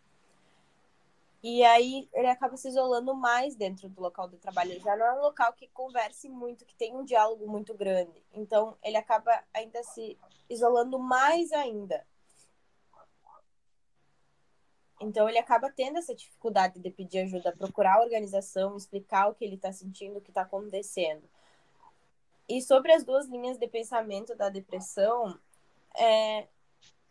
e 1.43 1.61
aí 1.61 2.09
ele 2.13 2.27
acaba 2.27 2.55
se 2.55 2.69
isolando 2.69 3.13
mais 3.13 3.53
dentro 3.53 3.89
do 3.89 4.01
local 4.01 4.29
de 4.29 4.37
trabalho. 4.37 4.79
Já 4.79 4.95
não 4.95 5.05
é 5.05 5.13
um 5.13 5.21
local 5.21 5.51
que 5.51 5.67
converse 5.67 6.29
muito, 6.29 6.65
que 6.65 6.73
tem 6.73 6.95
um 6.95 7.03
diálogo 7.03 7.45
muito 7.45 7.73
grande. 7.73 8.23
Então 8.33 8.77
ele 8.81 8.95
acaba 8.95 9.43
ainda 9.53 9.83
se 9.83 10.17
isolando 10.49 10.97
mais 10.97 11.51
ainda. 11.51 12.07
Então 15.01 15.27
ele 15.27 15.37
acaba 15.37 15.69
tendo 15.69 15.97
essa 15.97 16.15
dificuldade 16.15 16.79
de 16.79 16.89
pedir 16.89 17.19
ajuda, 17.19 17.51
procurar 17.51 17.95
a 17.95 18.01
organização, 18.03 18.77
explicar 18.77 19.27
o 19.27 19.35
que 19.35 19.43
ele 19.43 19.55
está 19.55 19.73
sentindo, 19.73 20.19
o 20.19 20.21
que 20.21 20.31
está 20.31 20.43
acontecendo. 20.43 21.27
E 22.47 22.61
sobre 22.61 22.93
as 22.93 23.03
duas 23.03 23.27
linhas 23.27 23.57
de 23.57 23.67
pensamento 23.67 24.33
da 24.33 24.47
depressão, 24.47 25.37
é 25.93 26.47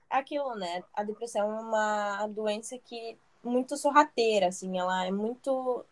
aquilo, 0.09 0.55
né? 0.55 0.83
A 0.95 1.03
depressão 1.03 1.51
é 1.51 1.61
uma 1.61 2.27
doença 2.29 2.79
que 2.79 3.19
muito 3.43 3.77
sorrateira, 3.77 4.49
assim, 4.49 4.79
ela 4.79 5.07
é 5.07 5.11
muito 5.11 5.85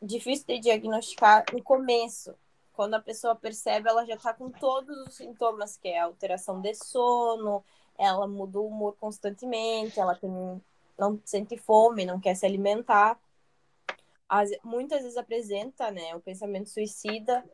difícil 0.00 0.46
de 0.46 0.58
diagnosticar 0.58 1.44
no 1.52 1.62
começo. 1.62 2.34
Quando 2.72 2.94
a 2.94 3.00
pessoa 3.00 3.36
percebe, 3.36 3.88
ela 3.88 4.04
já 4.04 4.14
está 4.14 4.34
com 4.34 4.50
todos 4.50 4.96
os 5.06 5.14
sintomas, 5.14 5.76
que 5.76 5.88
é 5.88 6.00
alteração 6.00 6.60
de 6.60 6.74
sono, 6.74 7.62
ela 7.98 8.26
muda 8.26 8.58
o 8.58 8.66
humor 8.66 8.96
constantemente, 8.98 10.00
ela 10.00 10.14
tem, 10.14 10.30
não 10.98 11.20
sente 11.24 11.56
fome, 11.56 12.04
não 12.04 12.18
quer 12.18 12.34
se 12.34 12.46
alimentar. 12.46 13.18
As, 14.28 14.50
muitas 14.64 15.02
vezes 15.02 15.16
apresenta 15.16 15.90
né, 15.90 16.14
o 16.16 16.20
pensamento 16.20 16.68
suicida, 16.68 17.44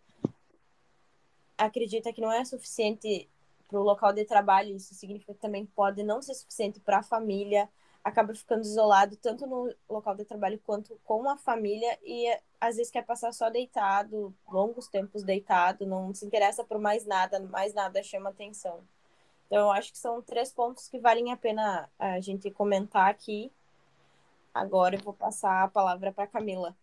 acredita 1.56 2.12
que 2.12 2.20
não 2.20 2.32
é 2.32 2.44
suficiente 2.44 3.28
para 3.66 3.80
o 3.80 3.82
local 3.82 4.12
de 4.12 4.24
trabalho, 4.24 4.76
isso 4.76 4.94
significa 4.94 5.34
que 5.34 5.40
também 5.40 5.66
pode 5.66 6.02
não 6.02 6.22
ser 6.22 6.34
suficiente 6.34 6.80
para 6.80 6.98
a 6.98 7.02
família, 7.02 7.68
acaba 8.02 8.34
ficando 8.34 8.62
isolado 8.62 9.16
tanto 9.16 9.46
no 9.46 9.74
local 9.88 10.14
de 10.14 10.24
trabalho 10.24 10.60
quanto 10.64 10.98
com 11.04 11.28
a 11.28 11.36
família 11.36 11.98
e 12.02 12.26
às 12.60 12.76
vezes 12.76 12.90
quer 12.90 13.04
passar 13.04 13.32
só 13.32 13.50
deitado, 13.50 14.34
longos 14.50 14.88
tempos 14.88 15.22
deitado, 15.22 15.86
não 15.86 16.12
se 16.14 16.24
interessa 16.24 16.64
por 16.64 16.78
mais 16.78 17.04
nada, 17.04 17.40
mais 17.40 17.74
nada 17.74 18.02
chama 18.02 18.30
atenção. 18.30 18.82
Então, 19.46 19.60
eu 19.60 19.70
acho 19.70 19.92
que 19.92 19.98
são 19.98 20.20
três 20.20 20.52
pontos 20.52 20.88
que 20.88 20.98
valem 20.98 21.32
a 21.32 21.36
pena 21.36 21.88
a 21.98 22.20
gente 22.20 22.50
comentar 22.50 23.08
aqui. 23.10 23.50
Agora 24.52 24.96
eu 24.96 25.00
vou 25.00 25.14
passar 25.14 25.64
a 25.64 25.68
palavra 25.68 26.12
para 26.12 26.26
Camila. 26.26 26.76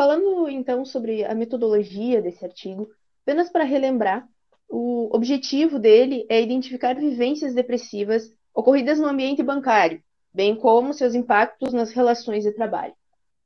Falando 0.00 0.48
então 0.48 0.82
sobre 0.82 1.26
a 1.26 1.34
metodologia 1.34 2.22
desse 2.22 2.42
artigo, 2.42 2.88
apenas 3.22 3.50
para 3.50 3.64
relembrar, 3.64 4.26
o 4.66 5.14
objetivo 5.14 5.78
dele 5.78 6.24
é 6.30 6.40
identificar 6.40 6.94
vivências 6.94 7.54
depressivas 7.54 8.34
ocorridas 8.54 8.98
no 8.98 9.06
ambiente 9.06 9.42
bancário, 9.42 10.02
bem 10.32 10.56
como 10.56 10.94
seus 10.94 11.14
impactos 11.14 11.74
nas 11.74 11.92
relações 11.92 12.44
de 12.44 12.52
trabalho. 12.52 12.94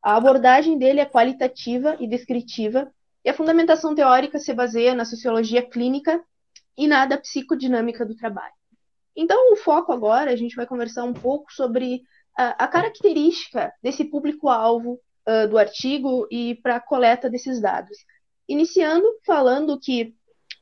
A 0.01 0.15
abordagem 0.15 0.79
dele 0.79 1.01
é 1.01 1.05
qualitativa 1.05 1.97
e 1.99 2.07
descritiva, 2.07 2.89
e 3.25 3.31
a 3.31 3.35
fundamentação 3.35 3.93
teórica 3.93 4.39
se 4.39 4.55
baseia 4.55 4.95
na 4.95 5.05
sociologia 5.05 5.61
clínica 5.61 6.23
e 6.79 6.87
na 6.87 7.05
da 7.05 7.19
psicodinâmica 7.19 8.07
do 8.07 8.15
trabalho. 8.15 8.55
Então, 9.17 9.53
o 9.53 9.57
foco 9.57 9.91
agora, 9.91 10.31
a 10.31 10.37
gente 10.37 10.55
vai 10.55 10.67
conversar 10.67 11.03
um 11.03 11.15
pouco 11.15 11.53
sobre 11.53 12.05
a, 12.39 12.65
a 12.65 12.69
característica 12.69 13.73
desse 13.83 14.05
público-alvo 14.05 15.01
uh, 15.26 15.49
do 15.49 15.59
artigo 15.59 16.26
e 16.31 16.54
para 16.57 16.76
a 16.76 16.81
coleta 16.81 17.28
desses 17.31 17.61
dados. 17.61 17.97
Iniciando 18.49 19.07
falando 19.25 19.78
que 19.78 20.14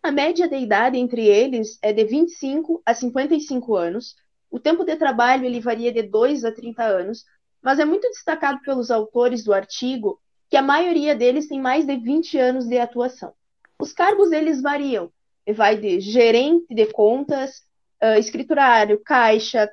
a 0.03 0.11
média 0.11 0.49
de 0.49 0.57
idade 0.57 0.99
entre 0.99 1.27
eles 1.27 1.79
é 1.83 1.93
de 1.93 2.05
25 2.05 2.83
a 2.85 2.95
55 2.95 3.77
anos, 3.77 4.17
o 4.51 4.59
tempo 4.59 4.85
de 4.85 4.97
trabalho 4.97 5.45
ele 5.45 5.61
varia 5.61 5.93
de 5.93 6.03
2 6.03 6.45
a 6.45 6.53
30 6.53 6.83
anos, 6.83 7.25
mas 7.63 7.79
é 7.79 7.85
muito 7.85 8.09
destacado 8.09 8.61
pelos 8.63 8.91
autores 8.91 9.45
do 9.45 9.53
artigo 9.53 10.21
que 10.51 10.57
a 10.57 10.63
maioria 10.63 11.15
deles 11.15 11.49
tem 11.49 11.61
mais 11.61 11.87
de 11.87 11.97
20 11.97 12.37
anos 12.37 12.67
de 12.67 12.79
atuação. 12.79 13.33
Os 13.81 13.93
cargos 13.93 14.31
deles 14.31 14.61
variam, 14.61 15.11
vai 15.57 15.77
de 15.77 15.99
gerente 16.01 16.75
de 16.75 16.87
contas, 16.87 17.63
uh, 18.03 18.19
escriturário, 18.19 19.01
caixa, 19.05 19.71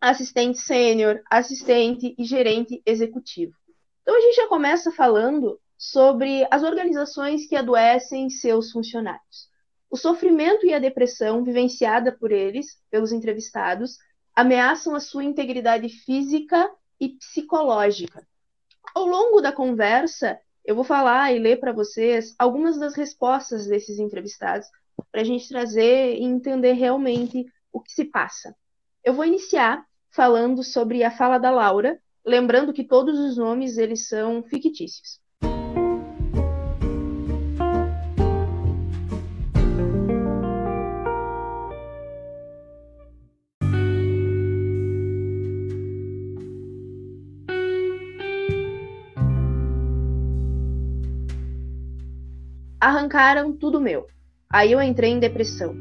assistente 0.00 0.58
sênior, 0.58 1.22
assistente 1.30 2.14
e 2.18 2.24
gerente 2.24 2.82
executivo. 2.84 3.52
Então 4.06 4.16
a 4.16 4.20
gente 4.20 4.36
já 4.36 4.46
começa 4.46 4.92
falando 4.92 5.58
sobre 5.76 6.46
as 6.48 6.62
organizações 6.62 7.48
que 7.48 7.56
adoecem 7.56 8.30
seus 8.30 8.70
funcionários. 8.70 9.48
O 9.90 9.96
sofrimento 9.96 10.64
e 10.64 10.72
a 10.72 10.78
depressão 10.78 11.42
vivenciada 11.42 12.12
por 12.12 12.30
eles, 12.30 12.80
pelos 12.88 13.10
entrevistados, 13.10 13.98
ameaçam 14.32 14.94
a 14.94 15.00
sua 15.00 15.24
integridade 15.24 15.88
física 15.88 16.70
e 17.00 17.16
psicológica. 17.16 18.24
Ao 18.94 19.04
longo 19.04 19.40
da 19.40 19.50
conversa, 19.50 20.38
eu 20.64 20.76
vou 20.76 20.84
falar 20.84 21.32
e 21.32 21.40
ler 21.40 21.58
para 21.58 21.72
vocês 21.72 22.32
algumas 22.38 22.78
das 22.78 22.94
respostas 22.94 23.66
desses 23.66 23.98
entrevistados, 23.98 24.68
para 25.10 25.22
a 25.22 25.24
gente 25.24 25.48
trazer 25.48 26.14
e 26.14 26.22
entender 26.22 26.74
realmente 26.74 27.44
o 27.72 27.80
que 27.80 27.90
se 27.90 28.04
passa. 28.04 28.54
Eu 29.02 29.14
vou 29.14 29.24
iniciar 29.24 29.84
falando 30.12 30.62
sobre 30.62 31.02
a 31.02 31.10
fala 31.10 31.38
da 31.38 31.50
Laura, 31.50 32.00
lembrando 32.26 32.72
que 32.72 32.82
todos 32.82 33.18
os 33.18 33.36
nomes 33.36 33.78
eles 33.78 34.08
são 34.08 34.42
fictícios. 34.42 35.20
Arrancaram 52.80 53.52
tudo 53.52 53.80
meu. 53.80 54.06
Aí 54.50 54.72
eu 54.72 54.82
entrei 54.82 55.10
em 55.10 55.18
depressão. 55.18 55.74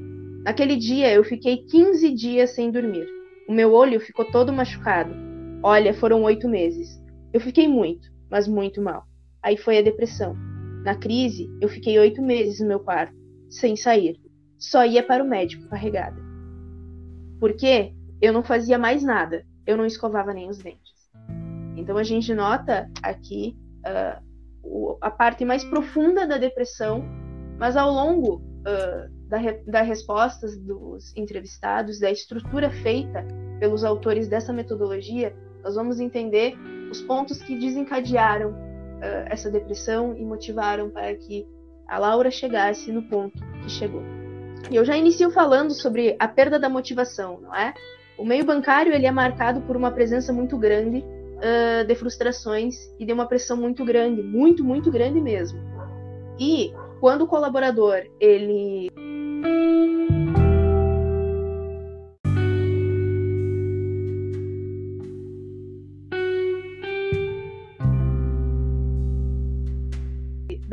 Naquele 0.43 0.75
dia 0.75 1.11
eu 1.11 1.23
fiquei 1.23 1.57
15 1.57 2.11
dias 2.13 2.51
sem 2.51 2.71
dormir. 2.71 3.07
O 3.47 3.53
meu 3.53 3.73
olho 3.73 3.99
ficou 3.99 4.25
todo 4.25 4.53
machucado. 4.53 5.24
Olha, 5.67 5.95
foram 5.95 6.21
oito 6.21 6.47
meses. 6.47 7.01
Eu 7.33 7.41
fiquei 7.41 7.67
muito, 7.67 8.07
mas 8.29 8.47
muito 8.47 8.79
mal. 8.79 9.03
Aí 9.41 9.57
foi 9.57 9.79
a 9.79 9.81
depressão. 9.81 10.35
Na 10.83 10.93
crise, 10.93 11.49
eu 11.59 11.67
fiquei 11.67 11.97
oito 11.97 12.21
meses 12.21 12.59
no 12.59 12.67
meu 12.67 12.79
quarto, 12.79 13.15
sem 13.49 13.75
sair. 13.75 14.15
Só 14.59 14.85
ia 14.85 15.01
para 15.01 15.23
o 15.23 15.27
médico 15.27 15.67
carregada. 15.67 16.21
Por 17.39 17.53
quê? 17.53 17.95
Eu 18.21 18.31
não 18.31 18.43
fazia 18.43 18.77
mais 18.77 19.01
nada. 19.01 19.43
Eu 19.65 19.75
não 19.75 19.87
escovava 19.87 20.35
nem 20.35 20.47
os 20.47 20.59
dentes. 20.59 21.09
Então 21.75 21.97
a 21.97 22.03
gente 22.03 22.31
nota 22.35 22.87
aqui 23.01 23.57
uh, 23.87 24.97
a 25.01 25.09
parte 25.09 25.43
mais 25.43 25.63
profunda 25.63 26.27
da 26.27 26.37
depressão, 26.37 27.03
mas 27.57 27.75
ao 27.75 27.91
longo 27.91 28.35
uh, 28.35 29.65
da 29.65 29.81
respostas 29.81 30.55
dos 30.59 31.11
entrevistados, 31.17 31.99
da 31.99 32.11
estrutura 32.11 32.69
feita 32.69 33.25
pelos 33.59 33.83
autores 33.83 34.27
dessa 34.27 34.53
metodologia, 34.53 35.35
nós 35.65 35.73
vamos 35.73 35.99
entender 35.99 36.55
os 36.91 37.01
pontos 37.01 37.41
que 37.41 37.57
desencadearam 37.57 38.51
uh, 38.51 39.25
essa 39.25 39.49
depressão 39.49 40.15
e 40.15 40.23
motivaram 40.23 40.91
para 40.91 41.15
que 41.15 41.47
a 41.87 41.97
Laura 41.97 42.29
chegasse 42.29 42.91
no 42.91 43.01
ponto 43.01 43.43
que 43.63 43.69
chegou. 43.71 44.03
E 44.69 44.75
eu 44.75 44.85
já 44.85 44.95
inicio 44.95 45.31
falando 45.31 45.73
sobre 45.73 46.15
a 46.19 46.27
perda 46.27 46.59
da 46.59 46.69
motivação, 46.69 47.41
não 47.41 47.53
é? 47.53 47.73
O 48.15 48.23
meio 48.23 48.45
bancário 48.45 48.93
ele 48.93 49.07
é 49.07 49.11
marcado 49.11 49.61
por 49.61 49.75
uma 49.75 49.89
presença 49.89 50.31
muito 50.31 50.55
grande 50.55 50.99
uh, 50.99 51.85
de 51.85 51.95
frustrações 51.95 52.75
e 52.99 53.05
de 53.05 53.11
uma 53.11 53.25
pressão 53.25 53.57
muito 53.57 53.83
grande, 53.83 54.21
muito, 54.21 54.63
muito 54.63 54.91
grande 54.91 55.19
mesmo. 55.19 55.59
E 56.39 56.71
quando 56.99 57.23
o 57.23 57.27
colaborador 57.27 58.03
ele 58.19 58.91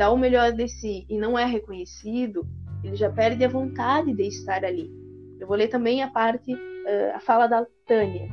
dá 0.03 0.11
o 0.11 0.17
melhor 0.17 0.51
de 0.51 0.67
si 0.67 1.05
e 1.09 1.17
não 1.17 1.39
é 1.39 1.45
reconhecido, 1.45 2.45
ele 2.83 2.93
já 2.93 3.09
perde 3.09 3.45
a 3.45 3.47
vontade 3.47 4.13
de 4.13 4.23
estar 4.23 4.65
ali. 4.65 4.91
Eu 5.39 5.47
vou 5.47 5.55
ler 5.55 5.69
também 5.69 6.03
a 6.03 6.09
parte, 6.09 6.53
uh, 6.53 7.15
a 7.15 7.21
fala 7.21 7.47
da 7.47 7.65
Tânia. 7.87 8.27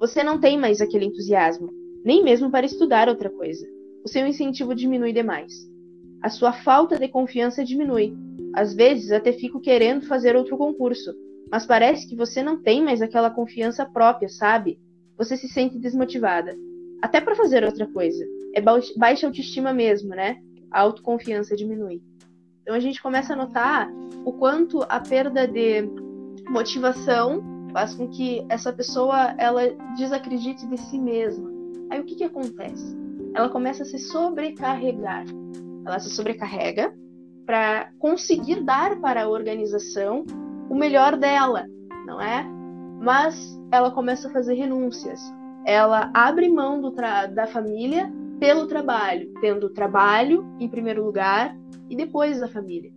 Você 0.00 0.24
não 0.24 0.40
tem 0.40 0.58
mais 0.58 0.80
aquele 0.80 1.04
entusiasmo, 1.04 1.79
nem 2.04 2.22
mesmo 2.24 2.50
para 2.50 2.66
estudar 2.66 3.08
outra 3.08 3.30
coisa. 3.30 3.66
O 4.04 4.08
seu 4.08 4.26
incentivo 4.26 4.74
diminui 4.74 5.12
demais. 5.12 5.52
A 6.22 6.28
sua 6.28 6.52
falta 6.52 6.98
de 6.98 7.08
confiança 7.08 7.64
diminui. 7.64 8.14
Às 8.54 8.74
vezes 8.74 9.12
até 9.12 9.32
fico 9.32 9.60
querendo 9.60 10.06
fazer 10.06 10.36
outro 10.36 10.56
concurso, 10.56 11.14
mas 11.50 11.66
parece 11.66 12.08
que 12.08 12.16
você 12.16 12.42
não 12.42 12.62
tem 12.62 12.82
mais 12.82 13.00
aquela 13.02 13.30
confiança 13.30 13.84
própria, 13.84 14.28
sabe? 14.28 14.78
Você 15.16 15.36
se 15.36 15.48
sente 15.48 15.78
desmotivada. 15.78 16.56
Até 17.02 17.20
para 17.20 17.34
fazer 17.34 17.64
outra 17.64 17.86
coisa. 17.86 18.24
É 18.54 18.60
baixa 18.60 19.26
autoestima 19.26 19.72
mesmo, 19.72 20.10
né? 20.10 20.36
A 20.70 20.80
autoconfiança 20.80 21.56
diminui. 21.56 22.02
Então 22.62 22.74
a 22.74 22.80
gente 22.80 23.02
começa 23.02 23.32
a 23.32 23.36
notar 23.36 23.90
o 24.24 24.32
quanto 24.32 24.82
a 24.88 25.00
perda 25.00 25.46
de 25.46 25.82
motivação 26.48 27.42
faz 27.72 27.94
com 27.94 28.08
que 28.08 28.44
essa 28.48 28.72
pessoa 28.72 29.34
ela 29.38 29.62
desacredite 29.96 30.66
de 30.66 30.76
si 30.76 30.98
mesma. 30.98 31.59
Aí 31.90 32.00
o 32.00 32.04
que, 32.04 32.14
que 32.14 32.24
acontece? 32.24 32.96
Ela 33.34 33.48
começa 33.48 33.82
a 33.82 33.86
se 33.86 33.98
sobrecarregar. 33.98 35.24
Ela 35.84 35.98
se 35.98 36.10
sobrecarrega 36.10 36.94
para 37.44 37.90
conseguir 37.98 38.62
dar 38.62 39.00
para 39.00 39.24
a 39.24 39.28
organização 39.28 40.24
o 40.68 40.74
melhor 40.74 41.16
dela, 41.16 41.66
não 42.06 42.20
é? 42.20 42.44
Mas 43.00 43.60
ela 43.72 43.90
começa 43.90 44.28
a 44.28 44.32
fazer 44.32 44.54
renúncias. 44.54 45.20
Ela 45.66 46.10
abre 46.14 46.48
mão 46.48 46.80
da 47.34 47.46
família 47.48 48.10
pelo 48.38 48.66
trabalho, 48.66 49.32
tendo 49.40 49.66
o 49.66 49.72
trabalho 49.72 50.46
em 50.60 50.68
primeiro 50.68 51.04
lugar 51.04 51.56
e 51.88 51.96
depois 51.96 52.40
da 52.40 52.48
família. 52.48 52.92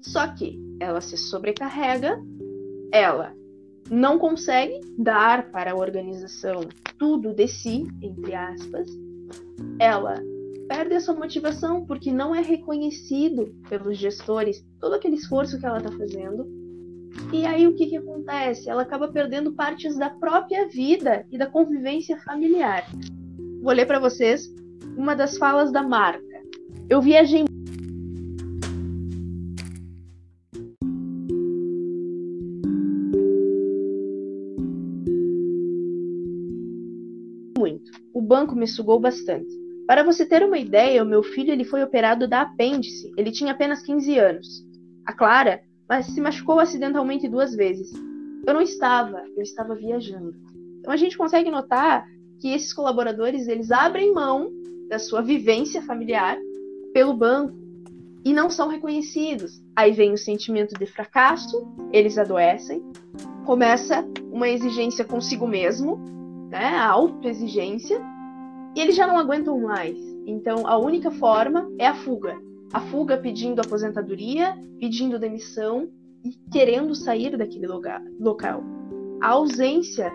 Só 0.00 0.26
que 0.28 0.58
ela 0.80 1.00
se 1.00 1.16
sobrecarrega, 1.16 2.18
ela 2.92 3.34
não 3.92 4.18
consegue 4.18 4.80
dar 4.96 5.50
para 5.50 5.72
a 5.72 5.76
organização 5.76 6.62
tudo 6.98 7.34
de 7.34 7.46
si, 7.46 7.86
entre 8.00 8.34
aspas, 8.34 8.88
ela 9.78 10.14
perde 10.66 10.94
a 10.94 11.00
sua 11.00 11.14
motivação 11.14 11.84
porque 11.84 12.10
não 12.10 12.34
é 12.34 12.40
reconhecido 12.40 13.54
pelos 13.68 13.98
gestores 13.98 14.64
todo 14.80 14.94
aquele 14.94 15.16
esforço 15.16 15.58
que 15.58 15.66
ela 15.66 15.76
está 15.76 15.92
fazendo. 15.92 16.46
E 17.30 17.44
aí 17.44 17.68
o 17.68 17.74
que, 17.74 17.88
que 17.88 17.98
acontece? 17.98 18.70
Ela 18.70 18.80
acaba 18.80 19.08
perdendo 19.08 19.52
partes 19.52 19.98
da 19.98 20.08
própria 20.08 20.66
vida 20.68 21.26
e 21.30 21.36
da 21.36 21.46
convivência 21.46 22.18
familiar. 22.22 22.86
Vou 23.60 23.74
ler 23.74 23.84
para 23.84 24.00
vocês 24.00 24.50
uma 24.96 25.14
das 25.14 25.36
falas 25.36 25.70
da 25.70 25.82
marca. 25.82 26.40
Eu 26.88 27.02
viajei 27.02 27.44
banco 38.20 38.56
me 38.56 38.66
sugou 38.66 38.98
bastante. 38.98 39.50
Para 39.86 40.02
você 40.02 40.24
ter 40.26 40.42
uma 40.44 40.58
ideia, 40.58 41.02
o 41.02 41.06
meu 41.06 41.22
filho 41.22 41.52
ele 41.52 41.64
foi 41.64 41.82
operado 41.82 42.26
da 42.28 42.42
apêndice. 42.42 43.12
Ele 43.16 43.30
tinha 43.30 43.52
apenas 43.52 43.82
15 43.82 44.18
anos. 44.18 44.66
A 45.04 45.12
Clara 45.12 45.60
mas 45.92 46.06
se 46.06 46.22
machucou 46.22 46.58
acidentalmente 46.58 47.28
duas 47.28 47.54
vezes. 47.54 47.92
Eu 48.46 48.54
não 48.54 48.62
estava, 48.62 49.22
eu 49.36 49.42
estava 49.42 49.74
viajando. 49.74 50.34
Então 50.80 50.90
a 50.90 50.96
gente 50.96 51.18
consegue 51.18 51.50
notar 51.50 52.08
que 52.40 52.48
esses 52.48 52.72
colaboradores 52.72 53.46
eles 53.46 53.70
abrem 53.70 54.10
mão 54.10 54.50
da 54.88 54.98
sua 54.98 55.20
vivência 55.20 55.82
familiar 55.82 56.38
pelo 56.94 57.12
banco 57.12 57.54
e 58.24 58.32
não 58.32 58.48
são 58.48 58.68
reconhecidos. 58.68 59.62
Aí 59.76 59.92
vem 59.92 60.14
o 60.14 60.16
sentimento 60.16 60.74
de 60.78 60.86
fracasso, 60.86 61.62
eles 61.92 62.16
adoecem, 62.16 62.82
começa 63.44 64.02
uma 64.32 64.48
exigência 64.48 65.04
consigo 65.04 65.46
mesmo, 65.46 66.02
né, 66.52 66.76
a 66.76 66.90
autoexigência, 66.90 67.98
e 68.76 68.80
eles 68.80 68.94
já 68.94 69.06
não 69.06 69.18
aguentam 69.18 69.58
mais. 69.58 69.96
Então, 70.26 70.66
a 70.66 70.76
única 70.76 71.10
forma 71.10 71.66
é 71.78 71.86
a 71.86 71.94
fuga. 71.94 72.38
A 72.74 72.78
fuga 72.78 73.16
pedindo 73.16 73.62
aposentadoria, 73.62 74.54
pedindo 74.78 75.18
demissão 75.18 75.88
e 76.22 76.30
querendo 76.50 76.94
sair 76.94 77.38
daquele 77.38 77.66
lugar, 77.66 78.02
local. 78.20 78.62
A 79.22 79.30
ausência 79.30 80.12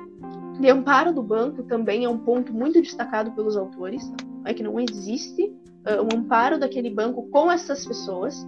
de 0.59 0.69
amparo 0.69 1.11
do 1.11 1.23
banco 1.23 1.63
também 1.63 2.03
é 2.03 2.09
um 2.09 2.19
ponto 2.19 2.53
muito 2.53 2.79
destacado 2.81 3.31
pelos 3.31 3.57
autores, 3.57 4.03
é 4.45 4.53
que 4.53 4.61
não 4.61 4.79
existe 4.79 5.43
uh, 5.43 6.03
um 6.03 6.19
amparo 6.19 6.59
daquele 6.59 6.91
banco 6.91 7.27
com 7.31 7.51
essas 7.51 7.83
pessoas. 7.83 8.47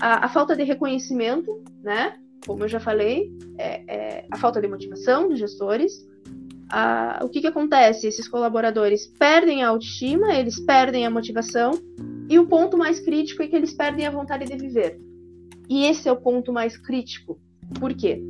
A, 0.00 0.24
a 0.24 0.28
falta 0.28 0.56
de 0.56 0.64
reconhecimento, 0.64 1.62
né? 1.82 2.14
Como 2.46 2.64
eu 2.64 2.68
já 2.68 2.80
falei, 2.80 3.30
é, 3.58 3.84
é 3.86 4.26
a 4.30 4.36
falta 4.38 4.58
de 4.60 4.68
motivação 4.68 5.28
dos 5.28 5.38
gestores, 5.38 6.08
a, 6.70 7.20
o 7.22 7.28
que, 7.28 7.40
que 7.40 7.46
acontece? 7.46 8.06
Esses 8.06 8.28
colaboradores 8.28 9.06
perdem 9.06 9.62
a 9.62 9.68
autoestima, 9.68 10.34
eles 10.34 10.60
perdem 10.60 11.04
a 11.04 11.10
motivação, 11.10 11.72
e 12.28 12.38
o 12.38 12.46
ponto 12.46 12.78
mais 12.78 13.00
crítico 13.00 13.42
é 13.42 13.48
que 13.48 13.56
eles 13.56 13.74
perdem 13.74 14.06
a 14.06 14.10
vontade 14.10 14.44
de 14.44 14.56
viver. 14.56 15.00
E 15.68 15.84
esse 15.86 16.08
é 16.08 16.12
o 16.12 16.16
ponto 16.16 16.52
mais 16.52 16.76
crítico. 16.76 17.38
Por 17.78 17.94
quê? 17.94 18.22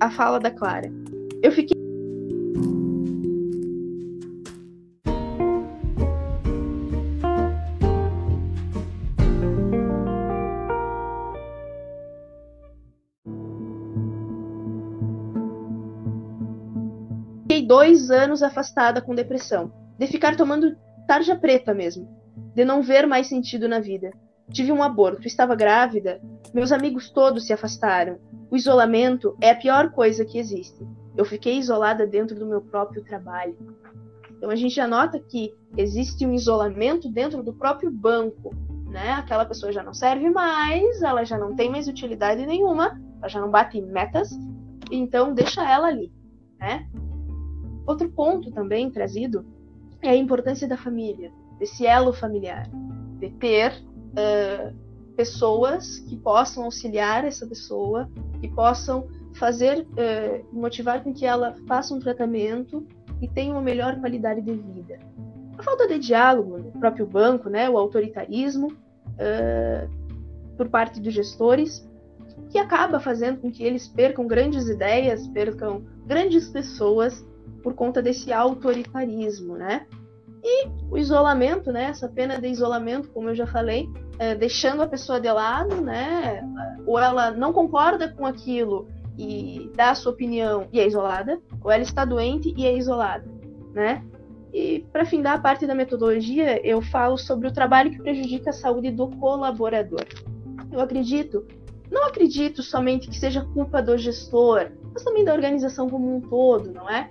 A 0.00 0.10
fala 0.10 0.38
da 0.38 0.50
Clara. 0.50 0.90
Eu 1.42 1.52
fiquei 1.52 1.76
dois 17.66 18.10
anos 18.10 18.42
afastada 18.42 19.02
com 19.02 19.14
depressão, 19.14 19.72
de 19.98 20.06
ficar 20.06 20.36
tomando 20.36 20.76
tarja 21.06 21.34
preta 21.34 21.74
mesmo, 21.74 22.08
de 22.54 22.64
não 22.64 22.82
ver 22.82 23.06
mais 23.06 23.26
sentido 23.26 23.68
na 23.68 23.80
vida. 23.80 24.12
Tive 24.52 24.70
um 24.70 24.82
aborto, 24.82 25.26
estava 25.26 25.56
grávida, 25.56 26.20
meus 26.54 26.70
amigos 26.70 27.10
todos 27.10 27.44
se 27.46 27.52
afastaram. 27.52 28.18
O 28.50 28.56
isolamento 28.56 29.36
é 29.40 29.50
a 29.50 29.56
pior 29.56 29.90
coisa 29.90 30.24
que 30.24 30.38
existe. 30.38 30.86
Eu 31.16 31.24
fiquei 31.24 31.58
isolada 31.58 32.06
dentro 32.06 32.38
do 32.38 32.46
meu 32.46 32.60
próprio 32.60 33.02
trabalho. 33.02 33.56
Então 34.36 34.50
a 34.50 34.54
gente 34.54 34.74
já 34.74 34.86
nota 34.86 35.18
que 35.18 35.52
existe 35.76 36.24
um 36.24 36.32
isolamento 36.32 37.10
dentro 37.10 37.42
do 37.42 37.52
próprio 37.52 37.90
banco, 37.90 38.54
né? 38.88 39.12
Aquela 39.12 39.44
pessoa 39.44 39.72
já 39.72 39.82
não 39.82 39.92
serve 39.92 40.30
mais, 40.30 41.02
ela 41.02 41.24
já 41.24 41.36
não 41.36 41.56
tem 41.56 41.68
mais 41.68 41.88
utilidade 41.88 42.46
nenhuma, 42.46 43.00
ela 43.18 43.28
já 43.28 43.40
não 43.40 43.50
bate 43.50 43.80
metas, 43.80 44.30
então 44.90 45.34
deixa 45.34 45.68
ela 45.68 45.88
ali, 45.88 46.12
né? 46.60 46.86
Outro 47.86 48.08
ponto 48.10 48.50
também 48.50 48.90
trazido 48.90 49.46
é 50.02 50.10
a 50.10 50.16
importância 50.16 50.66
da 50.66 50.76
família, 50.76 51.30
desse 51.58 51.86
elo 51.86 52.12
familiar, 52.12 52.68
de 53.18 53.30
ter 53.30 53.72
uh, 53.72 54.74
pessoas 55.14 56.00
que 56.00 56.16
possam 56.16 56.64
auxiliar 56.64 57.24
essa 57.24 57.46
pessoa, 57.46 58.10
que 58.40 58.48
possam 58.48 59.06
fazer, 59.34 59.86
uh, 59.86 60.46
motivar 60.52 61.02
com 61.02 61.12
que 61.12 61.24
ela 61.24 61.54
faça 61.66 61.94
um 61.94 62.00
tratamento 62.00 62.86
e 63.22 63.28
tenha 63.28 63.52
uma 63.52 63.62
melhor 63.62 63.98
qualidade 64.00 64.40
de 64.40 64.52
vida. 64.52 64.98
A 65.56 65.62
falta 65.62 65.86
de 65.86 65.98
diálogo 65.98 66.58
no 66.58 66.72
próprio 66.72 67.06
banco, 67.06 67.48
né, 67.48 67.70
o 67.70 67.78
autoritarismo 67.78 68.68
uh, 68.68 69.88
por 70.56 70.68
parte 70.68 71.00
dos 71.00 71.14
gestores, 71.14 71.88
que 72.50 72.58
acaba 72.58 73.00
fazendo 73.00 73.40
com 73.40 73.50
que 73.50 73.64
eles 73.64 73.88
percam 73.88 74.26
grandes 74.26 74.68
ideias, 74.68 75.26
percam 75.28 75.82
grandes 76.06 76.48
pessoas 76.50 77.24
por 77.62 77.74
conta 77.74 78.00
desse 78.02 78.32
autoritarismo, 78.32 79.56
né? 79.56 79.86
E 80.42 80.68
o 80.88 80.96
isolamento, 80.96 81.72
né, 81.72 81.86
essa 81.86 82.08
pena 82.08 82.40
de 82.40 82.46
isolamento, 82.46 83.08
como 83.08 83.30
eu 83.30 83.34
já 83.34 83.46
falei, 83.46 83.88
é, 84.18 84.34
deixando 84.34 84.80
a 84.80 84.86
pessoa 84.86 85.20
de 85.20 85.30
lado, 85.30 85.80
né, 85.80 86.40
ou 86.86 86.98
ela 86.98 87.32
não 87.32 87.52
concorda 87.52 88.08
com 88.08 88.24
aquilo 88.24 88.86
e 89.18 89.70
dá 89.74 89.90
a 89.90 89.94
sua 89.96 90.12
opinião 90.12 90.68
e 90.72 90.78
é 90.78 90.86
isolada, 90.86 91.40
ou 91.62 91.70
ela 91.70 91.82
está 91.82 92.04
doente 92.04 92.54
e 92.56 92.64
é 92.64 92.76
isolada, 92.76 93.28
né? 93.74 94.04
E 94.52 94.86
para 94.92 95.04
findar 95.04 95.34
a 95.34 95.40
parte 95.40 95.66
da 95.66 95.74
metodologia, 95.74 96.64
eu 96.66 96.80
falo 96.80 97.18
sobre 97.18 97.48
o 97.48 97.52
trabalho 97.52 97.90
que 97.90 98.00
prejudica 98.00 98.50
a 98.50 98.52
saúde 98.52 98.90
do 98.90 99.08
colaborador. 99.08 100.06
Eu 100.72 100.80
acredito, 100.80 101.44
não 101.90 102.06
acredito 102.06 102.62
somente 102.62 103.08
que 103.08 103.18
seja 103.18 103.44
culpa 103.52 103.82
do 103.82 103.98
gestor, 103.98 104.70
mas 104.94 105.02
também 105.02 105.24
da 105.24 105.34
organização 105.34 105.90
como 105.90 106.16
um 106.16 106.20
todo, 106.20 106.72
não 106.72 106.88
é? 106.88 107.10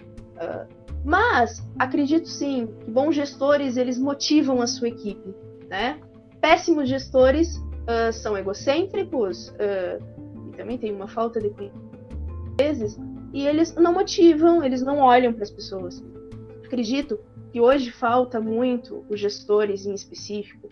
Mas 1.03 1.63
acredito 1.77 2.27
sim 2.27 2.67
que 2.79 2.89
bons 2.89 3.13
gestores 3.13 3.77
eles 3.77 3.99
motivam 3.99 4.61
a 4.61 4.67
sua 4.67 4.87
equipe, 4.87 5.35
né? 5.69 5.99
Péssimos 6.41 6.89
gestores 6.89 7.57
uh, 7.57 8.11
são 8.11 8.37
egocêntricos 8.37 9.49
uh, 9.49 10.49
e 10.49 10.57
também 10.57 10.77
tem 10.77 10.91
uma 10.91 11.07
falta 11.07 11.39
de 11.39 11.53
vezes 12.59 12.97
e 13.33 13.45
eles 13.45 13.75
não 13.75 13.93
motivam, 13.93 14.63
eles 14.63 14.81
não 14.81 14.99
olham 14.99 15.31
para 15.31 15.43
as 15.43 15.51
pessoas. 15.51 16.03
Acredito 16.65 17.19
que 17.51 17.61
hoje 17.61 17.91
falta 17.91 18.41
muito 18.41 19.05
os 19.09 19.19
gestores 19.19 19.85
em 19.85 19.93
específico 19.93 20.69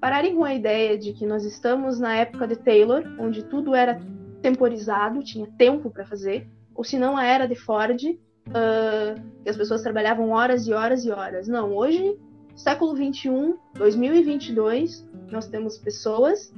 pararem 0.00 0.34
com 0.34 0.44
a 0.44 0.54
ideia 0.54 0.98
de 0.98 1.12
que 1.12 1.26
nós 1.26 1.44
estamos 1.44 1.98
na 1.98 2.16
época 2.16 2.46
de 2.46 2.56
Taylor, 2.56 3.02
onde 3.18 3.44
tudo 3.44 3.74
era 3.74 4.00
temporizado, 4.42 5.22
tinha 5.22 5.46
tempo 5.58 5.90
para 5.90 6.06
fazer, 6.06 6.48
ou 6.74 6.84
se 6.84 6.98
não 6.98 7.16
a 7.16 7.24
era 7.24 7.46
de 7.46 7.54
Ford, 7.54 8.18
uh, 8.48 9.20
que 9.42 9.50
as 9.50 9.56
pessoas 9.56 9.82
trabalhavam 9.82 10.30
horas 10.30 10.66
e 10.66 10.72
horas 10.72 11.04
e 11.04 11.10
horas. 11.10 11.48
Não, 11.48 11.72
hoje, 11.74 12.18
século 12.54 12.94
21, 12.94 13.56
2022, 13.74 15.06
nós 15.30 15.46
temos 15.48 15.78
pessoas 15.78 16.52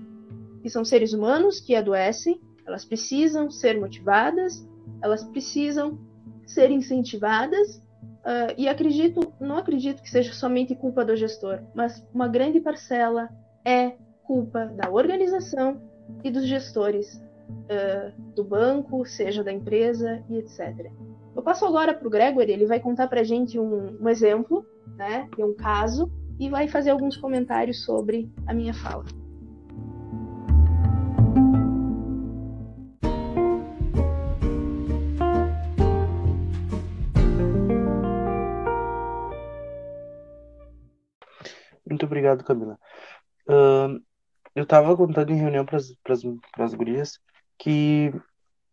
que 0.63 0.71
são 0.71 0.85
seres 0.85 1.13
humanos 1.13 1.61
que 1.61 1.75
adoecem, 1.75 2.41
elas 2.67 2.85
precisam 2.85 3.51
ser 3.51 3.79
motivadas, 3.81 4.67
elas 5.03 5.25
precisam 5.25 5.99
ser 6.47 6.71
incentivadas. 6.71 7.77
Uh, 8.19 8.53
e 8.59 8.69
acredito, 8.69 9.33
não 9.41 9.57
acredito 9.57 10.03
que 10.03 10.11
seja 10.11 10.33
somente 10.33 10.75
culpa 10.75 11.05
do 11.05 11.17
gestor, 11.17 11.61
mas 11.75 12.05
uma 12.13 12.29
grande 12.29 12.61
parcela 12.61 13.29
é 13.65 13.97
culpa 14.25 14.67
da 14.67 14.91
organização 14.91 15.81
e 16.23 16.31
dos 16.31 16.45
gestores 16.45 17.23
uh, 17.49 18.23
do 18.35 18.45
banco, 18.45 19.05
seja 19.05 19.43
da 19.43 19.53
empresa 19.53 20.25
e 20.29 20.37
etc. 20.37 20.91
Eu 21.35 21.43
passo 21.43 21.65
agora 21.65 21.95
para 21.95 22.07
o 22.07 22.11
Gregory, 22.11 22.51
ele 22.51 22.67
vai 22.67 22.81
contar 22.81 23.09
para 23.09 23.21
a 23.21 23.25
gente 23.25 23.59
um, 23.59 23.97
um 24.01 24.09
exemplo, 24.09 24.67
né, 24.97 25.29
um 25.39 25.55
caso, 25.55 26.11
e 26.39 26.49
vai 26.49 26.69
fazer 26.69 26.91
alguns 26.91 27.17
comentários 27.17 27.85
sobre 27.85 28.31
a 28.47 28.53
minha 28.53 28.75
fala. 28.75 29.05
Muito 41.89 42.05
obrigado, 42.05 42.45
Camila. 42.45 42.79
Uh, 43.49 44.01
eu 44.55 44.65
estava 44.65 44.97
contando 44.97 45.31
em 45.31 45.37
reunião 45.37 45.65
para 45.65 45.79
as 45.79 46.75
gurias 46.75 47.19
que 47.59 48.13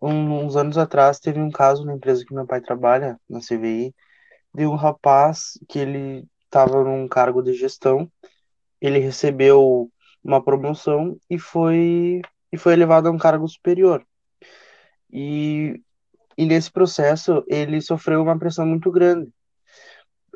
uns 0.02 0.56
anos 0.56 0.78
atrás 0.78 1.20
teve 1.20 1.40
um 1.40 1.50
caso 1.52 1.84
na 1.86 1.94
empresa 1.94 2.24
que 2.26 2.34
meu 2.34 2.46
pai 2.46 2.62
trabalha, 2.62 3.20
na 3.30 3.40
CVI, 3.40 3.94
de 4.54 4.66
um 4.66 4.76
rapaz 4.76 5.60
que 5.68 5.80
ele 5.80 6.28
estava 6.46 6.84
num 6.84 7.08
cargo 7.08 7.42
de 7.42 7.54
gestão, 7.54 8.10
ele 8.80 9.00
recebeu 9.00 9.92
uma 10.24 10.44
promoção 10.44 11.18
e 11.30 11.38
foi 11.38 12.22
e 12.52 12.58
foi 12.58 12.74
elevado 12.74 13.10
a 13.10 13.12
um 13.12 13.18
cargo 13.18 13.48
superior. 13.48 14.06
E, 15.12 15.82
e 16.38 16.46
nesse 16.46 16.72
processo 16.72 17.44
ele 17.48 17.82
sofreu 17.82 18.22
uma 18.22 18.38
pressão 18.38 18.66
muito 18.66 18.92
grande, 18.92 19.30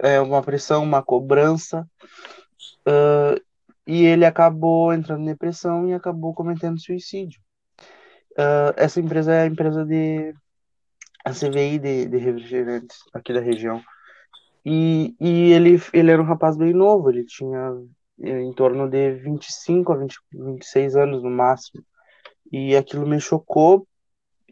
é 0.01 0.19
uma 0.19 0.41
pressão, 0.41 0.83
uma 0.83 1.03
cobrança, 1.03 1.87
uh, 2.87 3.41
e 3.87 4.05
ele 4.05 4.25
acabou 4.25 4.93
entrando 4.93 5.21
em 5.21 5.25
depressão 5.25 5.87
e 5.87 5.93
acabou 5.93 6.33
cometendo 6.33 6.79
suicídio. 6.79 7.41
Uh, 8.31 8.73
essa 8.77 8.99
empresa 8.99 9.33
é 9.33 9.41
a 9.43 9.47
empresa 9.47 9.85
de 9.85 10.33
a 11.25 11.31
CVI 11.31 11.79
de, 11.79 12.05
de 12.07 12.17
refrigerantes 12.17 12.97
aqui 13.13 13.33
da 13.33 13.41
região. 13.41 13.81
E, 14.65 15.15
e 15.19 15.51
ele, 15.51 15.81
ele 15.93 16.11
era 16.11 16.21
um 16.21 16.25
rapaz 16.25 16.57
bem 16.57 16.73
novo, 16.73 17.09
ele 17.09 17.25
tinha 17.25 17.73
em 18.19 18.53
torno 18.53 18.89
de 18.89 19.11
25 19.13 19.93
a 19.93 19.97
20, 19.97 20.17
26 20.31 20.95
anos 20.95 21.23
no 21.23 21.29
máximo. 21.29 21.83
E 22.51 22.75
aquilo 22.75 23.07
me 23.07 23.19
chocou 23.19 23.87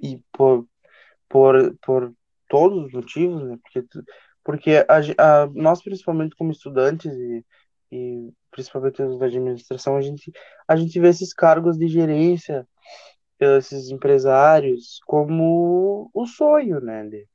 e 0.02 0.22
por, 0.32 0.66
por, 1.28 1.76
por 1.82 2.14
todos 2.48 2.86
os 2.86 2.94
motivos, 2.94 3.44
né? 3.44 3.58
Porque, 3.62 3.88
porque 4.44 4.86
a, 4.88 5.44
a, 5.44 5.48
nós, 5.48 5.82
principalmente 5.82 6.36
como 6.36 6.52
estudantes 6.52 7.12
e, 7.12 7.46
e 7.92 8.34
principalmente 8.52 9.02
os 9.02 9.20
da 9.20 9.26
administração, 9.26 9.98
a 9.98 10.02
gente, 10.02 10.32
a 10.68 10.76
gente 10.76 11.00
vê 11.00 11.10
esses 11.10 11.34
cargos 11.34 11.78
de 11.78 11.88
gerência 11.88 12.68
esses 13.40 13.90
empresários 13.90 15.00
como 15.06 16.10
o 16.14 16.26
sonho, 16.26 16.80
né? 16.82 17.06
De, 17.06 17.28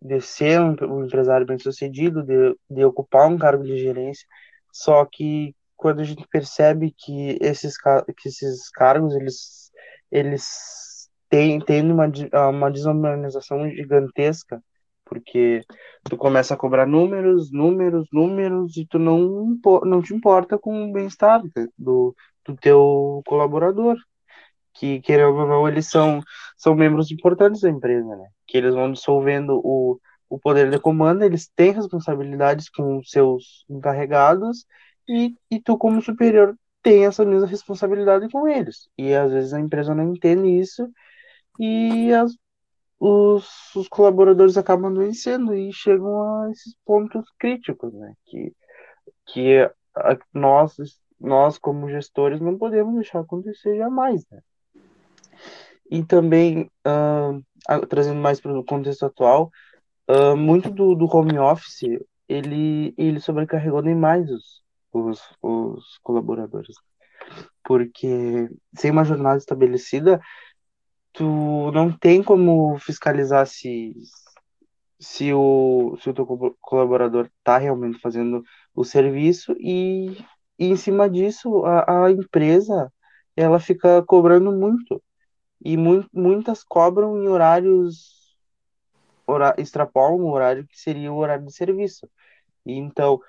de 0.00 0.20
ser 0.20 0.60
um, 0.60 0.76
um 0.82 1.04
empresário 1.04 1.46
bem 1.46 1.58
sucedido, 1.58 2.22
de, 2.22 2.56
de 2.70 2.84
ocupar 2.84 3.28
um 3.28 3.38
cargo 3.38 3.64
de 3.64 3.78
gerência. 3.78 4.26
Só 4.72 5.04
que 5.04 5.54
quando 5.76 6.00
a 6.00 6.04
gente 6.04 6.26
percebe 6.28 6.94
que 6.96 7.38
esses, 7.40 7.76
que 7.78 8.28
esses 8.28 8.68
cargos 8.70 9.14
eles, 9.14 9.70
eles 10.10 11.08
têm, 11.28 11.60
têm 11.60 11.90
uma, 11.90 12.10
uma 12.50 12.70
desumanização 12.70 13.68
gigantesca, 13.70 14.62
porque 15.04 15.62
tu 16.04 16.16
começa 16.16 16.54
a 16.54 16.56
cobrar 16.56 16.86
números, 16.86 17.50
números, 17.50 18.06
números, 18.12 18.76
e 18.76 18.86
tu 18.86 18.98
não, 18.98 19.56
não 19.84 20.02
te 20.02 20.14
importa 20.14 20.58
com 20.58 20.90
o 20.90 20.92
bem-estar 20.92 21.42
do, 21.78 22.14
do 22.44 22.56
teu 22.56 23.22
colaborador 23.26 23.96
que, 24.78 25.00
querendo 25.00 25.34
ou 25.36 25.46
não, 25.46 25.68
eles 25.68 25.90
são, 25.90 26.20
são 26.56 26.74
membros 26.74 27.10
importantes 27.10 27.60
da 27.60 27.70
empresa, 27.70 28.16
né? 28.16 28.28
Que 28.46 28.58
eles 28.58 28.74
vão 28.74 28.92
dissolvendo 28.92 29.60
o, 29.64 30.00
o 30.28 30.38
poder 30.38 30.70
de 30.70 30.78
comando, 30.78 31.24
eles 31.24 31.48
têm 31.48 31.72
responsabilidades 31.72 32.68
com 32.70 33.02
seus 33.02 33.64
encarregados 33.68 34.64
e, 35.08 35.34
e 35.50 35.60
tu, 35.60 35.76
como 35.76 36.00
superior, 36.00 36.56
tem 36.82 37.06
essa 37.06 37.24
mesma 37.24 37.46
responsabilidade 37.48 38.28
com 38.30 38.46
eles. 38.46 38.88
E 38.96 39.12
às 39.14 39.32
vezes 39.32 39.52
a 39.52 39.60
empresa 39.60 39.94
não 39.94 40.14
entende 40.14 40.48
isso 40.48 40.88
e 41.58 42.12
as, 42.12 42.32
os, 43.00 43.74
os 43.74 43.88
colaboradores 43.88 44.56
acabam 44.56 44.92
adoecendo 44.92 45.54
e 45.54 45.72
chegam 45.72 46.22
a 46.22 46.50
esses 46.52 46.76
pontos 46.84 47.24
críticos, 47.38 47.92
né? 47.94 48.14
Que, 48.26 48.52
que 49.26 49.70
nós, 50.32 50.76
nós, 51.20 51.58
como 51.58 51.90
gestores, 51.90 52.40
não 52.40 52.56
podemos 52.56 52.94
deixar 52.94 53.20
acontecer 53.20 53.76
jamais, 53.76 54.24
né? 54.30 54.40
E 55.90 56.04
também, 56.04 56.70
uh, 56.86 57.86
trazendo 57.86 58.20
mais 58.20 58.40
para 58.40 58.58
o 58.58 58.64
contexto 58.64 59.06
atual, 59.06 59.50
uh, 60.08 60.36
muito 60.36 60.70
do, 60.70 60.94
do 60.94 61.06
home 61.06 61.38
office, 61.38 61.98
ele, 62.28 62.94
ele 62.96 63.20
sobrecarregou 63.20 63.82
demais 63.82 64.30
os, 64.30 64.62
os, 64.92 65.20
os 65.42 65.98
colaboradores. 66.02 66.76
Porque 67.64 68.48
sem 68.74 68.90
uma 68.90 69.04
jornada 69.04 69.38
estabelecida, 69.38 70.20
tu 71.12 71.70
não 71.72 71.90
tem 71.90 72.22
como 72.22 72.78
fiscalizar 72.78 73.46
se, 73.46 73.94
se, 75.00 75.32
o, 75.32 75.96
se 76.00 76.10
o 76.10 76.14
teu 76.14 76.26
colaborador 76.60 77.26
está 77.38 77.58
realmente 77.58 77.98
fazendo 78.00 78.42
o 78.74 78.84
serviço 78.84 79.54
e, 79.58 80.16
e 80.58 80.66
em 80.66 80.76
cima 80.76 81.08
disso 81.08 81.64
a, 81.64 82.06
a 82.06 82.10
empresa 82.10 82.92
ela 83.36 83.60
fica 83.60 84.02
cobrando 84.02 84.52
muito 84.52 85.02
e 85.64 85.76
mu 85.76 86.04
muitas 86.12 86.62
cobram 86.64 87.22
em 87.22 87.28
horários 87.28 88.18
hora, 89.26 89.54
extrapolam 89.58 90.20
o 90.20 90.32
horário 90.32 90.66
que 90.66 90.78
seria 90.78 91.12
o 91.12 91.16
horário 91.16 91.44
de 91.44 91.52
serviço. 91.52 92.08
E 92.66 92.72
então, 92.74 93.20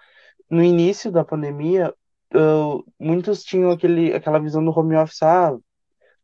no 0.49 0.63
início 0.63 1.11
da 1.11 1.23
pandemia, 1.23 1.93
uh, 2.33 2.83
muitos 2.99 3.43
tinham 3.43 3.71
aquele, 3.71 4.13
aquela 4.13 4.39
visão 4.39 4.63
do 4.63 4.77
home 4.77 4.95
office, 4.95 5.23
ah, 5.23 5.57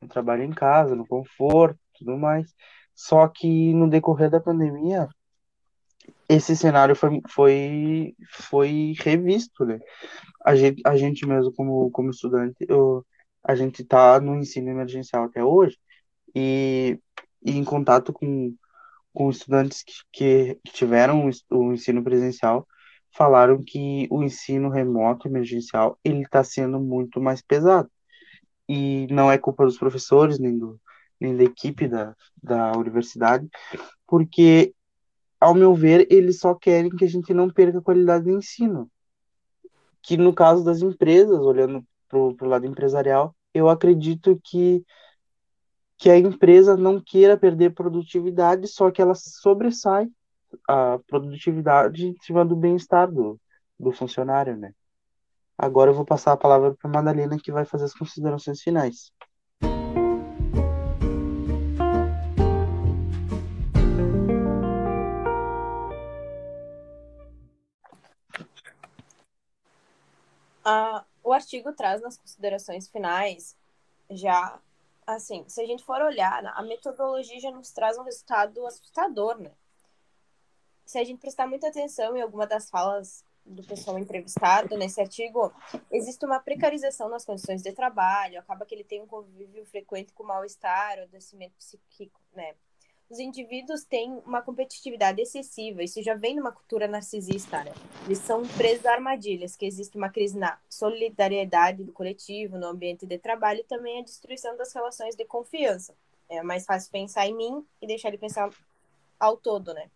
no 0.02 0.08
trabalho 0.08 0.44
em 0.44 0.52
casa, 0.52 0.96
no 0.96 1.08
conforto, 1.08 1.80
tudo 1.98 2.18
mais. 2.18 2.54
Só 2.96 3.28
que 3.28 3.74
no 3.74 3.90
decorrer 3.90 4.30
da 4.30 4.40
pandemia, 4.40 5.10
esse 6.30 6.56
cenário 6.56 6.96
foi, 6.96 7.22
foi, 7.30 8.16
foi 8.30 8.94
revisto, 9.00 9.66
né? 9.66 9.80
A 10.46 10.56
gente, 10.56 10.82
a 10.86 10.96
gente 10.98 11.26
mesmo, 11.28 11.54
como, 11.54 11.92
como 11.92 12.10
estudante, 12.12 12.56
eu, 12.68 13.06
a 13.44 13.56
gente 13.56 13.82
está 13.82 14.20
no 14.20 14.36
ensino 14.36 14.70
emergencial 14.70 15.26
até 15.26 15.44
hoje, 15.44 15.78
e, 16.36 17.00
e 17.44 17.52
em 17.58 17.64
contato 17.64 18.12
com, 18.12 18.54
com 19.14 19.30
estudantes 19.30 19.84
que, 20.12 20.56
que, 20.64 20.72
tiveram 20.72 21.30
o 21.50 21.74
ensino 21.74 22.04
presencial, 22.04 22.68
falaram 23.12 23.64
que 23.66 24.08
o 24.12 24.22
ensino 24.24 24.70
remoto 24.70 25.28
emergencial 25.28 25.98
ele 26.04 26.24
está 26.24 26.44
sendo 26.44 26.80
muito 26.80 27.22
mais 27.22 27.42
pesado. 27.42 27.90
E 28.68 29.08
não 29.12 29.32
é 29.32 29.38
culpa 29.38 29.64
dos 29.64 29.78
professores 29.78 30.40
nem 30.40 30.58
do 30.58 30.80
nem 31.20 31.36
da 31.36 31.44
equipe 31.44 31.88
da, 31.88 32.14
da 32.44 32.74
universidade, 32.74 33.48
porque 34.06 34.74
ao 35.40 35.54
meu 35.54 35.74
ver 35.74 36.08
eles 36.10 36.40
só 36.40 36.54
querem 36.54 36.90
que 36.90 37.06
a 37.06 37.08
gente 37.08 37.34
não 37.34 37.50
perca 37.50 37.80
a 37.80 37.82
qualidade 37.82 38.26
do 38.26 38.32
ensino, 38.32 38.90
que 40.02 40.18
no 40.18 40.34
caso 40.34 40.64
das 40.64 40.82
empresas, 40.82 41.40
olhando 41.40 41.86
para 42.10 42.20
o 42.20 42.36
lado 42.50 42.66
empresarial, 42.66 43.36
eu 43.54 43.70
acredito 43.70 44.40
que 44.44 44.84
que 45.98 46.10
a 46.10 46.18
empresa 46.18 46.76
não 46.76 47.00
queira 47.00 47.38
perder 47.38 47.74
produtividade, 47.74 48.68
só 48.68 48.92
que 48.92 49.02
ela 49.02 49.16
sobressai 49.16 50.08
a 50.68 51.00
produtividade 51.08 52.08
em 52.08 52.16
cima 52.22 52.46
do 52.46 52.56
bem-estar 52.56 53.12
do, 53.12 53.40
do 53.80 53.92
funcionário, 53.92 54.58
né? 54.58 54.74
Agora 55.58 55.92
eu 55.92 55.96
vou 55.96 56.06
passar 56.06 56.34
a 56.34 56.38
palavra 56.38 56.76
para 56.76 56.90
a 56.90 56.94
Madalena, 56.94 57.40
que 57.40 57.52
vai 57.52 57.64
fazer 57.66 57.86
as 57.86 57.94
considerações 57.94 58.62
finais. 58.62 59.12
Uh, 70.66 71.06
o 71.24 71.32
artigo 71.32 71.72
traz 71.74 72.02
nas 72.02 72.18
considerações 72.18 72.90
finais 72.90 73.56
já 74.10 74.60
assim, 75.06 75.44
se 75.48 75.62
a 75.62 75.66
gente 75.66 75.84
for 75.84 76.02
olhar, 76.02 76.46
a 76.46 76.64
metodologia 76.64 77.40
já 77.40 77.52
nos 77.52 77.72
traz 77.72 77.98
um 77.98 78.04
resultado 78.04 78.66
assustador, 78.66 79.38
né? 79.40 79.52
Se 80.86 80.98
a 81.00 81.04
gente 81.04 81.20
prestar 81.20 81.48
muita 81.48 81.68
atenção 81.68 82.16
em 82.16 82.22
alguma 82.22 82.46
das 82.46 82.70
falas 82.70 83.24
do 83.46 83.64
pessoal 83.64 84.00
entrevistado 84.00 84.76
nesse 84.78 85.00
artigo, 85.00 85.54
existe 85.92 86.26
uma 86.26 86.40
precarização 86.40 87.08
nas 87.10 87.24
condições 87.24 87.62
de 87.62 87.72
trabalho, 87.72 88.40
acaba 88.40 88.66
que 88.66 88.74
ele 88.74 88.84
tem 88.84 89.02
um 89.02 89.08
convívio 89.08 89.66
frequente 89.66 90.12
com 90.14 90.24
mal-estar, 90.24 91.00
adoecimento 91.00 91.56
psíquico, 91.56 92.20
né? 92.34 92.56
Os 93.10 93.20
indivíduos 93.20 93.84
têm 93.84 94.12
uma 94.26 94.42
competitividade 94.42 95.22
excessiva. 95.22 95.84
Isso 95.84 96.02
já 96.02 96.16
vem 96.16 96.36
numa 96.36 96.52
cultura 96.52 96.88
narcisista, 96.88 97.64
né? 97.64 97.74
Eles 98.06 98.18
são 98.20 98.42
presos 98.48 98.86
a 98.86 98.94
armadilhas, 98.94 99.56
que 99.56 99.66
existe 99.66 99.96
uma 99.96 100.10
crise 100.10 100.38
na 100.38 100.60
solidariedade 100.68 101.84
do 101.84 101.92
coletivo, 101.92 102.58
no 102.58 102.68
ambiente 102.68 103.06
de 103.06 103.18
trabalho 103.18 103.60
e 103.60 103.64
também 103.64 104.00
a 104.00 104.04
destruição 104.04 104.58
das 104.58 104.74
relações 104.74 105.16
de 105.16 105.24
confiança. 105.26 105.96
É 106.28 106.42
mais 106.42 106.66
fácil 106.66 106.92
pensar 106.92 107.28
em 107.28 107.36
mim 107.36 107.66
e 107.80 107.86
deixar 107.86 108.10
de 108.10 108.18
pensar 108.18 108.50
ao 109.20 109.38
todo, 109.38 109.74
né? 109.74 109.90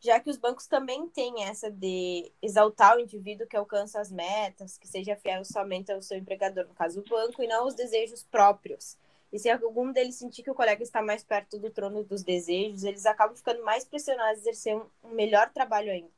Já 0.00 0.20
que 0.20 0.28
os 0.28 0.36
bancos 0.36 0.66
também 0.66 1.08
têm 1.08 1.44
essa 1.44 1.70
de 1.70 2.30
exaltar 2.42 2.94
o 2.94 3.00
indivíduo 3.00 3.46
que 3.46 3.56
alcança 3.56 3.98
as 3.98 4.12
metas, 4.12 4.76
que 4.76 4.86
seja 4.86 5.16
fiel 5.16 5.42
somente 5.46 5.90
ao 5.90 6.02
seu 6.02 6.18
empregador, 6.18 6.66
no 6.68 6.74
caso 6.74 7.00
o 7.00 7.08
banco, 7.08 7.42
e 7.42 7.46
não 7.46 7.62
aos 7.62 7.74
desejos 7.74 8.22
próprios 8.22 8.98
e 9.34 9.38
se 9.40 9.50
algum 9.50 9.90
deles 9.90 10.14
sentir 10.14 10.44
que 10.44 10.50
o 10.52 10.54
colega 10.54 10.80
está 10.80 11.02
mais 11.02 11.24
perto 11.24 11.58
do 11.58 11.68
trono 11.68 12.04
dos 12.04 12.22
desejos, 12.22 12.84
eles 12.84 13.04
acabam 13.04 13.36
ficando 13.36 13.64
mais 13.64 13.84
pressionados 13.84 14.38
a 14.38 14.40
exercer 14.42 14.80
um 15.02 15.08
melhor 15.08 15.50
trabalho 15.50 15.90
ainda. 15.90 16.12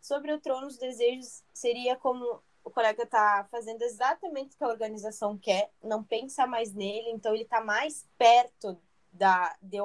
Sobre 0.00 0.32
o 0.32 0.40
trono 0.40 0.68
dos 0.68 0.78
desejos, 0.78 1.44
seria 1.52 1.96
como 1.96 2.40
o 2.64 2.70
colega 2.70 3.02
está 3.02 3.46
fazendo 3.50 3.82
exatamente 3.82 4.54
o 4.54 4.56
que 4.56 4.64
a 4.64 4.68
organização 4.68 5.36
quer, 5.36 5.70
não 5.84 6.02
pensa 6.02 6.46
mais 6.46 6.72
nele, 6.72 7.10
então 7.10 7.34
ele 7.34 7.42
está 7.42 7.60
mais 7.60 8.06
perto 8.16 8.80
da, 9.12 9.54
de 9.60 9.76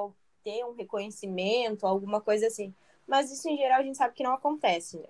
ter 0.42 0.64
um 0.64 0.72
reconhecimento, 0.72 1.86
alguma 1.86 2.22
coisa 2.22 2.46
assim. 2.46 2.74
Mas 3.06 3.30
isso, 3.30 3.50
em 3.50 3.58
geral, 3.58 3.80
a 3.80 3.82
gente 3.82 3.98
sabe 3.98 4.14
que 4.14 4.22
não 4.22 4.32
acontece, 4.32 4.96
né? 4.96 5.08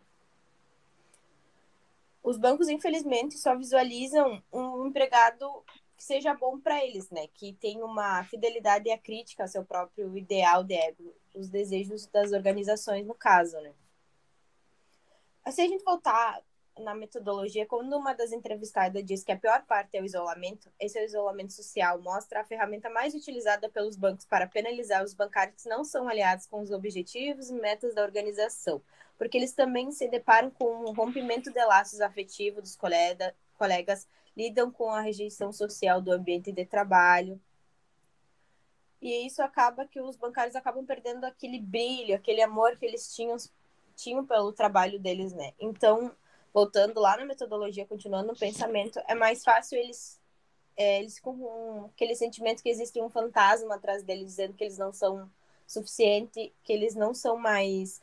Os 2.25 2.37
bancos, 2.37 2.69
infelizmente, 2.69 3.39
só 3.39 3.57
visualizam 3.57 4.43
um 4.53 4.85
empregado 4.85 5.63
que 5.99 6.05
seja 6.05 6.33
bom 6.33 6.61
para 6.61 6.83
eles, 6.85 7.11
né? 7.11 7.27
Que 7.35 7.53
tenha 7.55 7.85
uma 7.85 8.23
fidelidade 8.23 8.89
e 8.89 8.93
a 8.93 8.97
crítica 8.97 9.43
ao 9.43 9.49
seu 9.49 9.65
próprio 9.65 10.17
ideal 10.17 10.63
de 10.63 10.75
ego, 10.75 11.13
os 11.35 11.49
desejos 11.49 12.07
das 12.07 12.33
organizações, 12.33 13.05
no 13.05 13.15
caso, 13.15 13.61
né? 13.61 13.75
Se 15.51 15.61
a 15.61 15.67
gente 15.67 15.83
voltar 15.83 16.41
na 16.79 16.95
metodologia, 16.95 17.67
quando 17.67 17.97
uma 17.97 18.15
das 18.15 18.31
entrevistadas 18.31 19.05
diz 19.05 19.25
que 19.25 19.33
a 19.33 19.37
pior 19.37 19.65
parte 19.67 19.97
é 19.97 20.01
o 20.01 20.05
isolamento, 20.05 20.71
esse 20.79 20.97
é 20.97 21.03
o 21.03 21.05
isolamento 21.05 21.53
social, 21.53 22.01
mostra 22.01 22.43
a 22.43 22.45
ferramenta 22.45 22.89
mais 22.89 23.13
utilizada 23.13 23.69
pelos 23.69 23.97
bancos 23.97 24.25
para 24.25 24.47
penalizar 24.47 25.03
os 25.03 25.15
bancários 25.15 25.65
que 25.65 25.69
não 25.69 25.83
são 25.83 26.09
aliados 26.09 26.47
com 26.47 26.61
os 26.61 26.71
objetivos 26.71 27.51
e 27.51 27.55
metas 27.55 27.93
da 27.93 28.05
organização, 28.05 28.81
porque 29.17 29.37
eles 29.37 29.53
também 29.53 29.91
se 29.91 30.07
deparam 30.07 30.49
com 30.51 30.89
um 30.89 30.93
rompimento 30.93 31.51
de 31.51 31.65
laços 31.65 32.01
afetivos 32.01 32.63
dos 32.63 32.77
colega, 32.77 33.35
colegas 33.59 34.07
lidam 34.39 34.71
com 34.71 34.89
a 34.89 35.01
rejeição 35.01 35.53
social 35.53 36.01
do 36.01 36.13
ambiente 36.13 36.53
de 36.53 36.65
trabalho. 36.65 37.41
E 39.03 39.27
isso 39.27 39.43
acaba 39.43 39.85
que 39.85 40.01
os 40.01 40.17
bancários 40.17 40.55
acabam 40.55 40.87
perdendo 40.87 41.25
aquele 41.25 41.59
brilho, 41.59 42.15
aquele 42.15 42.41
amor 42.41 42.77
que 42.77 42.87
eles 42.87 43.13
tinham, 43.15 43.37
tinham 43.97 44.25
pelo 44.25 44.53
trabalho 44.53 45.01
deles, 45.01 45.33
né? 45.33 45.53
Então, 45.59 46.13
voltando 46.55 47.01
lá 47.01 47.17
na 47.17 47.25
metodologia, 47.25 47.85
continuando 47.85 48.29
no 48.29 48.39
pensamento, 48.39 49.01
é 49.09 49.15
mais 49.15 49.43
fácil 49.43 49.77
eles 49.77 50.21
é, 50.77 51.01
eles 51.01 51.19
com 51.19 51.91
aquele 51.93 52.15
sentimento 52.15 52.63
que 52.63 52.69
existe 52.69 53.01
um 53.03 53.11
fantasma 53.11 53.75
atrás 53.75 54.05
deles 54.05 54.27
dizendo 54.27 54.55
que 54.55 54.63
eles 54.63 54.79
não 54.79 54.93
são 54.93 55.29
suficiente, 55.67 56.53
que 56.63 56.73
eles 56.73 56.95
não 56.95 57.13
são 57.13 57.37
mais 57.37 58.01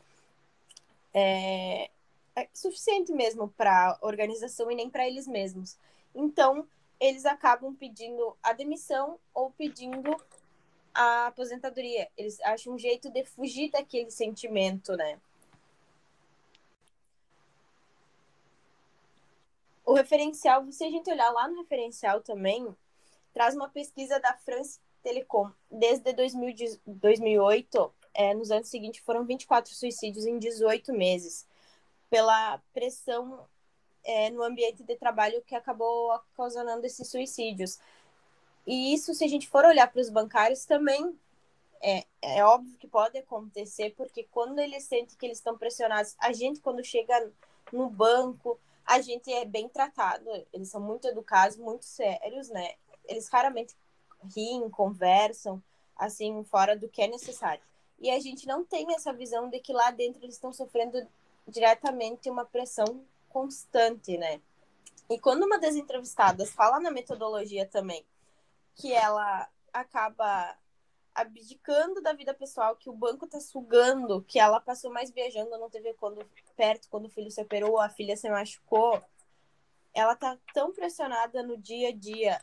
é, 1.14 1.90
é 2.36 2.50
suficiente 2.54 3.14
mesmo 3.14 3.48
para 3.48 3.92
a 3.92 3.98
organização 4.06 4.70
e 4.70 4.76
nem 4.76 4.90
para 4.90 5.08
eles 5.08 5.26
mesmos. 5.26 5.78
Então, 6.16 6.66
eles 7.00 7.26
acabam 7.26 7.76
pedindo 7.76 8.36
a 8.42 8.54
demissão 8.54 9.20
ou 9.34 9.52
pedindo 9.52 10.16
a 10.94 11.28
aposentadoria. 11.28 12.10
Eles 12.18 12.40
acham 12.42 12.74
um 12.74 12.80
jeito 12.80 13.10
de 13.10 13.26
fugir 13.26 13.70
daquele 13.70 14.10
sentimento, 14.10 14.96
né? 14.96 15.20
O 19.86 19.94
referencial, 19.94 20.66
se 20.72 20.84
a 20.84 20.90
gente 20.90 21.12
olhar 21.12 21.30
lá 21.32 21.48
no 21.48 21.58
referencial 21.58 22.22
também, 22.22 22.76
traz 23.34 23.54
uma 23.54 23.70
pesquisa 23.70 24.20
da 24.20 24.34
France 24.34 24.80
Telecom. 25.04 25.52
Desde 25.70 26.12
2000, 26.14 26.80
2008, 26.88 27.94
é, 28.14 28.34
nos 28.34 28.50
anos 28.50 28.70
seguintes, 28.70 29.04
foram 29.06 29.26
24 29.26 29.76
suicídios 29.76 30.26
em 30.26 30.40
18 30.40 30.92
meses, 30.94 31.46
pela 32.10 32.58
pressão 32.74 33.46
é, 34.06 34.30
no 34.30 34.44
ambiente 34.44 34.84
de 34.84 34.96
trabalho 34.96 35.42
que 35.42 35.56
acabou 35.56 36.14
ocasionando 36.14 36.86
esses 36.86 37.10
suicídios. 37.10 37.80
E 38.66 38.94
isso, 38.94 39.14
se 39.14 39.24
a 39.24 39.28
gente 39.28 39.48
for 39.48 39.66
olhar 39.66 39.92
para 39.92 40.02
os 40.02 40.10
bancários, 40.10 40.66
também 40.66 41.18
é, 41.82 42.06
é 42.22 42.44
óbvio 42.44 42.78
que 42.78 42.88
pode 42.88 43.18
acontecer, 43.18 43.94
porque 43.96 44.24
quando 44.32 44.60
eles 44.60 44.84
sentem 44.84 45.18
que 45.18 45.26
eles 45.26 45.38
estão 45.38 45.58
pressionados, 45.58 46.16
a 46.20 46.32
gente, 46.32 46.60
quando 46.60 46.84
chega 46.84 47.32
no 47.72 47.90
banco, 47.90 48.60
a 48.86 49.02
gente 49.02 49.32
é 49.32 49.46
bem 49.46 49.68
tratado, 49.68 50.30
eles 50.54 50.70
são 50.70 50.80
muito 50.80 51.08
educados, 51.08 51.58
muito 51.58 51.86
sérios, 51.86 52.50
né? 52.50 52.76
Eles 53.08 53.28
raramente 53.28 53.76
riem, 54.36 54.70
conversam, 54.70 55.62
assim, 55.96 56.44
fora 56.46 56.76
do 56.76 56.88
que 56.88 57.02
é 57.02 57.08
necessário. 57.08 57.62
E 58.00 58.10
a 58.10 58.20
gente 58.20 58.48
não 58.48 58.64
tem 58.64 58.94
essa 58.94 59.14
visão 59.14 59.50
de 59.50 59.60
que 59.60 59.74
lá 59.74 59.92
dentro 59.92 60.24
eles 60.24 60.36
estão 60.36 60.52
sofrendo 60.52 61.06
diretamente 61.48 62.30
uma 62.30 62.46
pressão 62.46 63.04
constante, 63.36 64.18
né? 64.18 64.40
E 65.10 65.20
quando 65.20 65.44
uma 65.44 65.60
das 65.60 65.76
entrevistadas 65.76 66.54
fala 66.54 66.80
na 66.80 66.90
metodologia 66.90 67.66
também 67.66 68.06
que 68.74 68.94
ela 68.94 69.50
acaba 69.74 70.58
abdicando 71.14 72.02
da 72.02 72.14
vida 72.14 72.34
pessoal, 72.34 72.78
que 72.78 72.90
o 72.90 72.94
banco 72.94 73.28
tá 73.28 73.42
sugando, 73.42 74.22
que 74.22 74.40
ela 74.40 74.62
passou 74.62 74.90
mais 74.90 75.12
viajando, 75.12 75.58
não 75.58 75.70
teve 75.70 75.94
quando 75.96 76.26
perto 76.56 76.88
quando 76.90 77.08
o 77.08 77.10
filho 77.10 77.30
se 77.30 77.42
operou, 77.42 77.78
a 77.78 77.90
filha 77.90 78.16
se 78.16 78.30
machucou. 78.30 79.04
Ela 79.94 80.16
tá 80.16 80.38
tão 80.54 80.72
pressionada 80.72 81.44
no 81.44 81.58
dia 81.58 81.90
a 81.90 81.92
dia, 81.92 82.40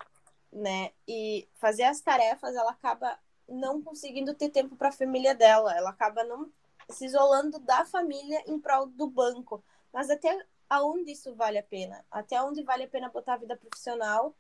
né? 0.52 0.90
E 1.08 1.48
fazer 1.54 1.84
as 1.84 2.02
tarefas, 2.02 2.54
ela 2.54 2.70
acaba 2.70 3.18
não 3.48 3.82
conseguindo 3.82 4.34
ter 4.34 4.50
tempo 4.50 4.76
para 4.76 4.90
a 4.90 4.92
família 4.92 5.34
dela, 5.34 5.74
ela 5.74 5.88
acaba 5.88 6.22
não 6.22 6.52
se 6.90 7.06
isolando 7.06 7.58
da 7.60 7.86
família 7.86 8.42
em 8.46 8.60
prol 8.60 8.86
do 8.86 9.06
banco. 9.06 9.64
Mas 9.92 10.08
até 10.08 10.46
aonde 10.72 11.12
isso 11.12 11.34
vale 11.34 11.58
a 11.58 11.62
pena, 11.62 12.02
até 12.10 12.40
onde 12.42 12.62
vale 12.62 12.84
a 12.84 12.88
pena 12.88 13.10
botar 13.10 13.34
a 13.34 13.36
vida 13.36 13.54
profissional 13.54 14.34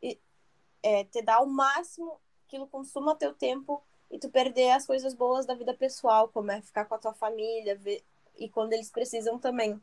e 0.00 0.16
é, 0.80 1.02
te 1.02 1.20
dar 1.22 1.40
o 1.40 1.46
máximo 1.46 2.20
que 2.46 2.54
aquilo 2.54 2.68
consuma 2.68 3.16
teu 3.16 3.34
tempo 3.34 3.82
e 4.08 4.16
tu 4.16 4.30
perder 4.30 4.70
as 4.70 4.86
coisas 4.86 5.12
boas 5.12 5.44
da 5.44 5.56
vida 5.56 5.74
pessoal, 5.74 6.28
como 6.28 6.52
é 6.52 6.62
ficar 6.62 6.84
com 6.84 6.94
a 6.94 6.98
tua 6.98 7.12
família 7.12 7.74
ver, 7.74 8.04
e 8.38 8.48
quando 8.48 8.74
eles 8.74 8.92
precisam 8.92 9.40
também. 9.40 9.82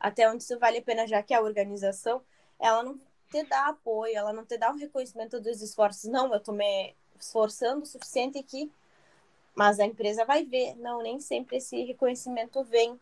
Até 0.00 0.30
onde 0.30 0.44
isso 0.44 0.58
vale 0.58 0.78
a 0.78 0.82
pena, 0.82 1.06
já 1.06 1.22
que 1.22 1.34
a 1.34 1.42
organização, 1.42 2.22
ela 2.58 2.82
não 2.82 2.98
te 3.30 3.42
dá 3.44 3.66
apoio, 3.66 4.16
ela 4.16 4.32
não 4.32 4.46
te 4.46 4.56
dá 4.56 4.70
o 4.70 4.74
um 4.74 4.78
reconhecimento 4.78 5.38
dos 5.38 5.60
esforços. 5.60 6.04
Não, 6.04 6.32
eu 6.32 6.40
tô 6.40 6.52
me 6.52 6.96
esforçando 7.20 7.82
o 7.82 7.86
suficiente 7.86 8.38
aqui, 8.38 8.72
mas 9.54 9.78
a 9.78 9.84
empresa 9.84 10.24
vai 10.24 10.42
ver. 10.42 10.74
Não, 10.76 11.02
nem 11.02 11.20
sempre 11.20 11.58
esse 11.58 11.84
reconhecimento 11.84 12.64
vem 12.64 12.98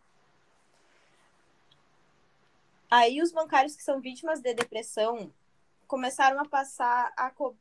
Aí 2.91 3.23
os 3.23 3.31
bancários 3.31 3.77
que 3.77 3.85
são 3.85 4.01
vítimas 4.01 4.41
de 4.41 4.53
depressão 4.53 5.33
começaram 5.87 6.41
a 6.41 6.49
passar 6.49 7.13
a 7.17 7.31
co 7.31 7.57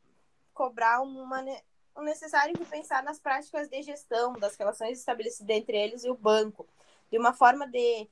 cobrar 0.52 1.00
uma, 1.00 1.42
o 1.94 2.02
necessário 2.02 2.54
de 2.54 2.64
pensar 2.64 3.02
nas 3.02 3.18
práticas 3.18 3.68
de 3.68 3.80
gestão 3.82 4.32
das 4.34 4.56
relações 4.56 4.98
estabelecidas 4.98 5.56
entre 5.56 5.76
eles 5.76 6.04
e 6.04 6.10
o 6.10 6.14
banco, 6.14 6.66
de 7.10 7.16
uma 7.16 7.32
forma 7.32 7.66
de 7.66 8.08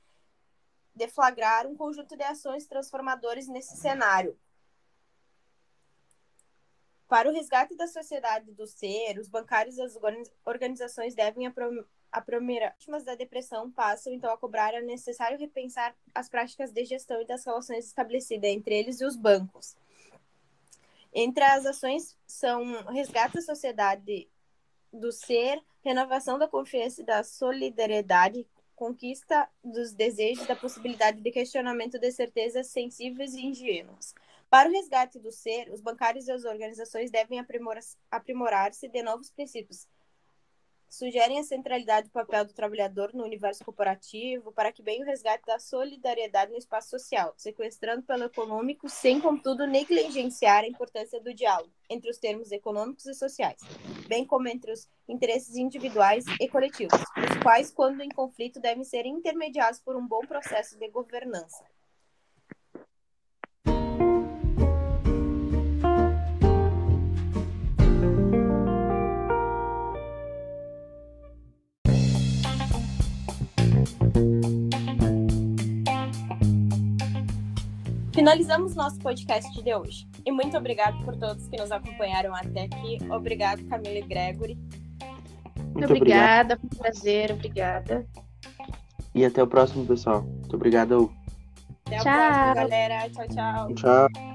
deflagrar 0.95 1.67
um 1.67 1.75
conjunto 1.75 2.15
de 2.15 2.23
ações 2.23 2.65
transformadoras 2.65 3.47
nesse 3.47 3.77
cenário. 3.77 4.39
Para 7.07 7.29
o 7.29 7.33
resgate 7.33 7.75
da 7.75 7.87
sociedade 7.87 8.51
do 8.53 8.65
ser, 8.65 9.19
os 9.19 9.27
bancários 9.27 9.77
e 9.77 9.81
as 9.81 9.97
organizações 10.45 11.13
devem 11.13 11.45
a 12.11 12.21
primeira 12.21 12.69
vítimas 12.71 13.03
da 13.03 13.15
depressão 13.15 13.69
passam 13.71 14.13
então 14.13 14.31
a 14.31 14.37
cobrar 14.37 14.73
é 14.73 14.81
necessário 14.81 15.37
repensar 15.37 15.95
as 16.13 16.27
práticas 16.27 16.71
de 16.71 16.83
gestão 16.85 17.21
e 17.21 17.25
das 17.25 17.45
relações 17.45 17.85
estabelecidas 17.85 18.49
entre 18.49 18.75
eles 18.75 18.99
e 19.01 19.05
os 19.05 19.15
bancos. 19.15 19.75
Entre 21.13 21.43
as 21.43 21.65
ações 21.65 22.15
são 22.25 22.83
resgate 22.85 23.35
da 23.35 23.41
sociedade 23.41 24.29
do 24.91 25.11
ser, 25.11 25.61
renovação 25.83 26.37
da 26.37 26.47
confiança 26.47 27.01
e 27.01 27.05
da 27.05 27.23
solidariedade, 27.23 28.45
conquista 28.75 29.49
dos 29.63 29.93
desejos, 29.93 30.47
da 30.47 30.55
possibilidade 30.55 31.21
de 31.21 31.31
questionamento 31.31 31.99
de 31.99 32.11
certezas 32.11 32.67
sensíveis 32.67 33.33
e 33.33 33.45
ingênuas. 33.45 34.13
Para 34.49 34.69
o 34.69 34.71
resgate 34.71 35.19
do 35.19 35.31
ser, 35.31 35.71
os 35.71 35.81
bancários 35.81 36.27
e 36.27 36.31
as 36.31 36.43
organizações 36.43 37.11
devem 37.11 37.39
aprimorar-se 38.09 38.87
de 38.87 39.03
novos 39.03 39.29
princípios, 39.29 39.87
sugerem 40.89 41.39
a 41.39 41.43
centralidade 41.43 42.07
do 42.07 42.11
papel 42.11 42.43
do 42.43 42.53
trabalhador 42.53 43.13
no 43.13 43.23
universo 43.23 43.63
corporativo 43.63 44.51
para 44.51 44.71
que 44.71 44.81
bem 44.81 45.01
o 45.01 45.05
resgate 45.05 45.45
da 45.45 45.59
solidariedade 45.59 46.51
no 46.51 46.57
espaço 46.57 46.89
social, 46.89 47.33
sequestrando 47.37 48.03
pelo 48.03 48.23
econômico, 48.23 48.89
sem, 48.89 49.21
contudo, 49.21 49.67
negligenciar 49.67 50.63
a 50.63 50.67
importância 50.67 51.21
do 51.21 51.33
diálogo 51.33 51.71
entre 51.89 52.09
os 52.09 52.17
termos 52.17 52.51
econômicos 52.51 53.05
e 53.05 53.13
sociais, 53.13 53.61
bem 54.07 54.25
como 54.25 54.47
entre 54.47 54.71
os 54.71 54.87
interesses 55.07 55.55
individuais 55.55 56.25
e 56.39 56.47
coletivos, 56.47 56.99
os 56.99 57.43
quais, 57.43 57.71
quando 57.71 58.01
em 58.01 58.09
conflito, 58.09 58.59
devem 58.59 58.83
ser 58.83 59.05
intermediados 59.05 59.79
por 59.79 59.95
um 59.95 60.07
bom 60.07 60.21
processo 60.21 60.77
de 60.77 60.87
governança. 60.89 61.63
Finalizamos 78.19 78.75
nosso 78.75 78.99
podcast 78.99 79.63
de 79.63 79.73
hoje. 79.73 80.05
E 80.25 80.31
muito 80.31 80.57
obrigado 80.57 81.01
por 81.05 81.15
todos 81.15 81.47
que 81.47 81.55
nos 81.55 81.71
acompanharam 81.71 82.35
até 82.35 82.63
aqui. 82.63 82.97
Obrigado, 83.09 83.63
Camila 83.69 83.97
e 83.97 84.01
Gregory. 84.01 84.57
Muito 85.73 85.85
obrigada, 85.85 86.57
foi 86.57 86.65
um 86.65 86.77
prazer, 86.81 87.31
obrigada. 87.31 88.05
E 89.15 89.23
até 89.23 89.41
o 89.41 89.47
próximo, 89.47 89.85
pessoal. 89.85 90.23
Muito 90.23 90.53
obrigado. 90.53 91.09
Até 91.85 91.99
tchau. 91.99 92.11
a 92.11 92.25
próxima, 92.25 92.53
galera. 92.55 93.09
Tchau, 93.09 93.27
tchau. 93.29 93.75
Tchau. 93.75 94.28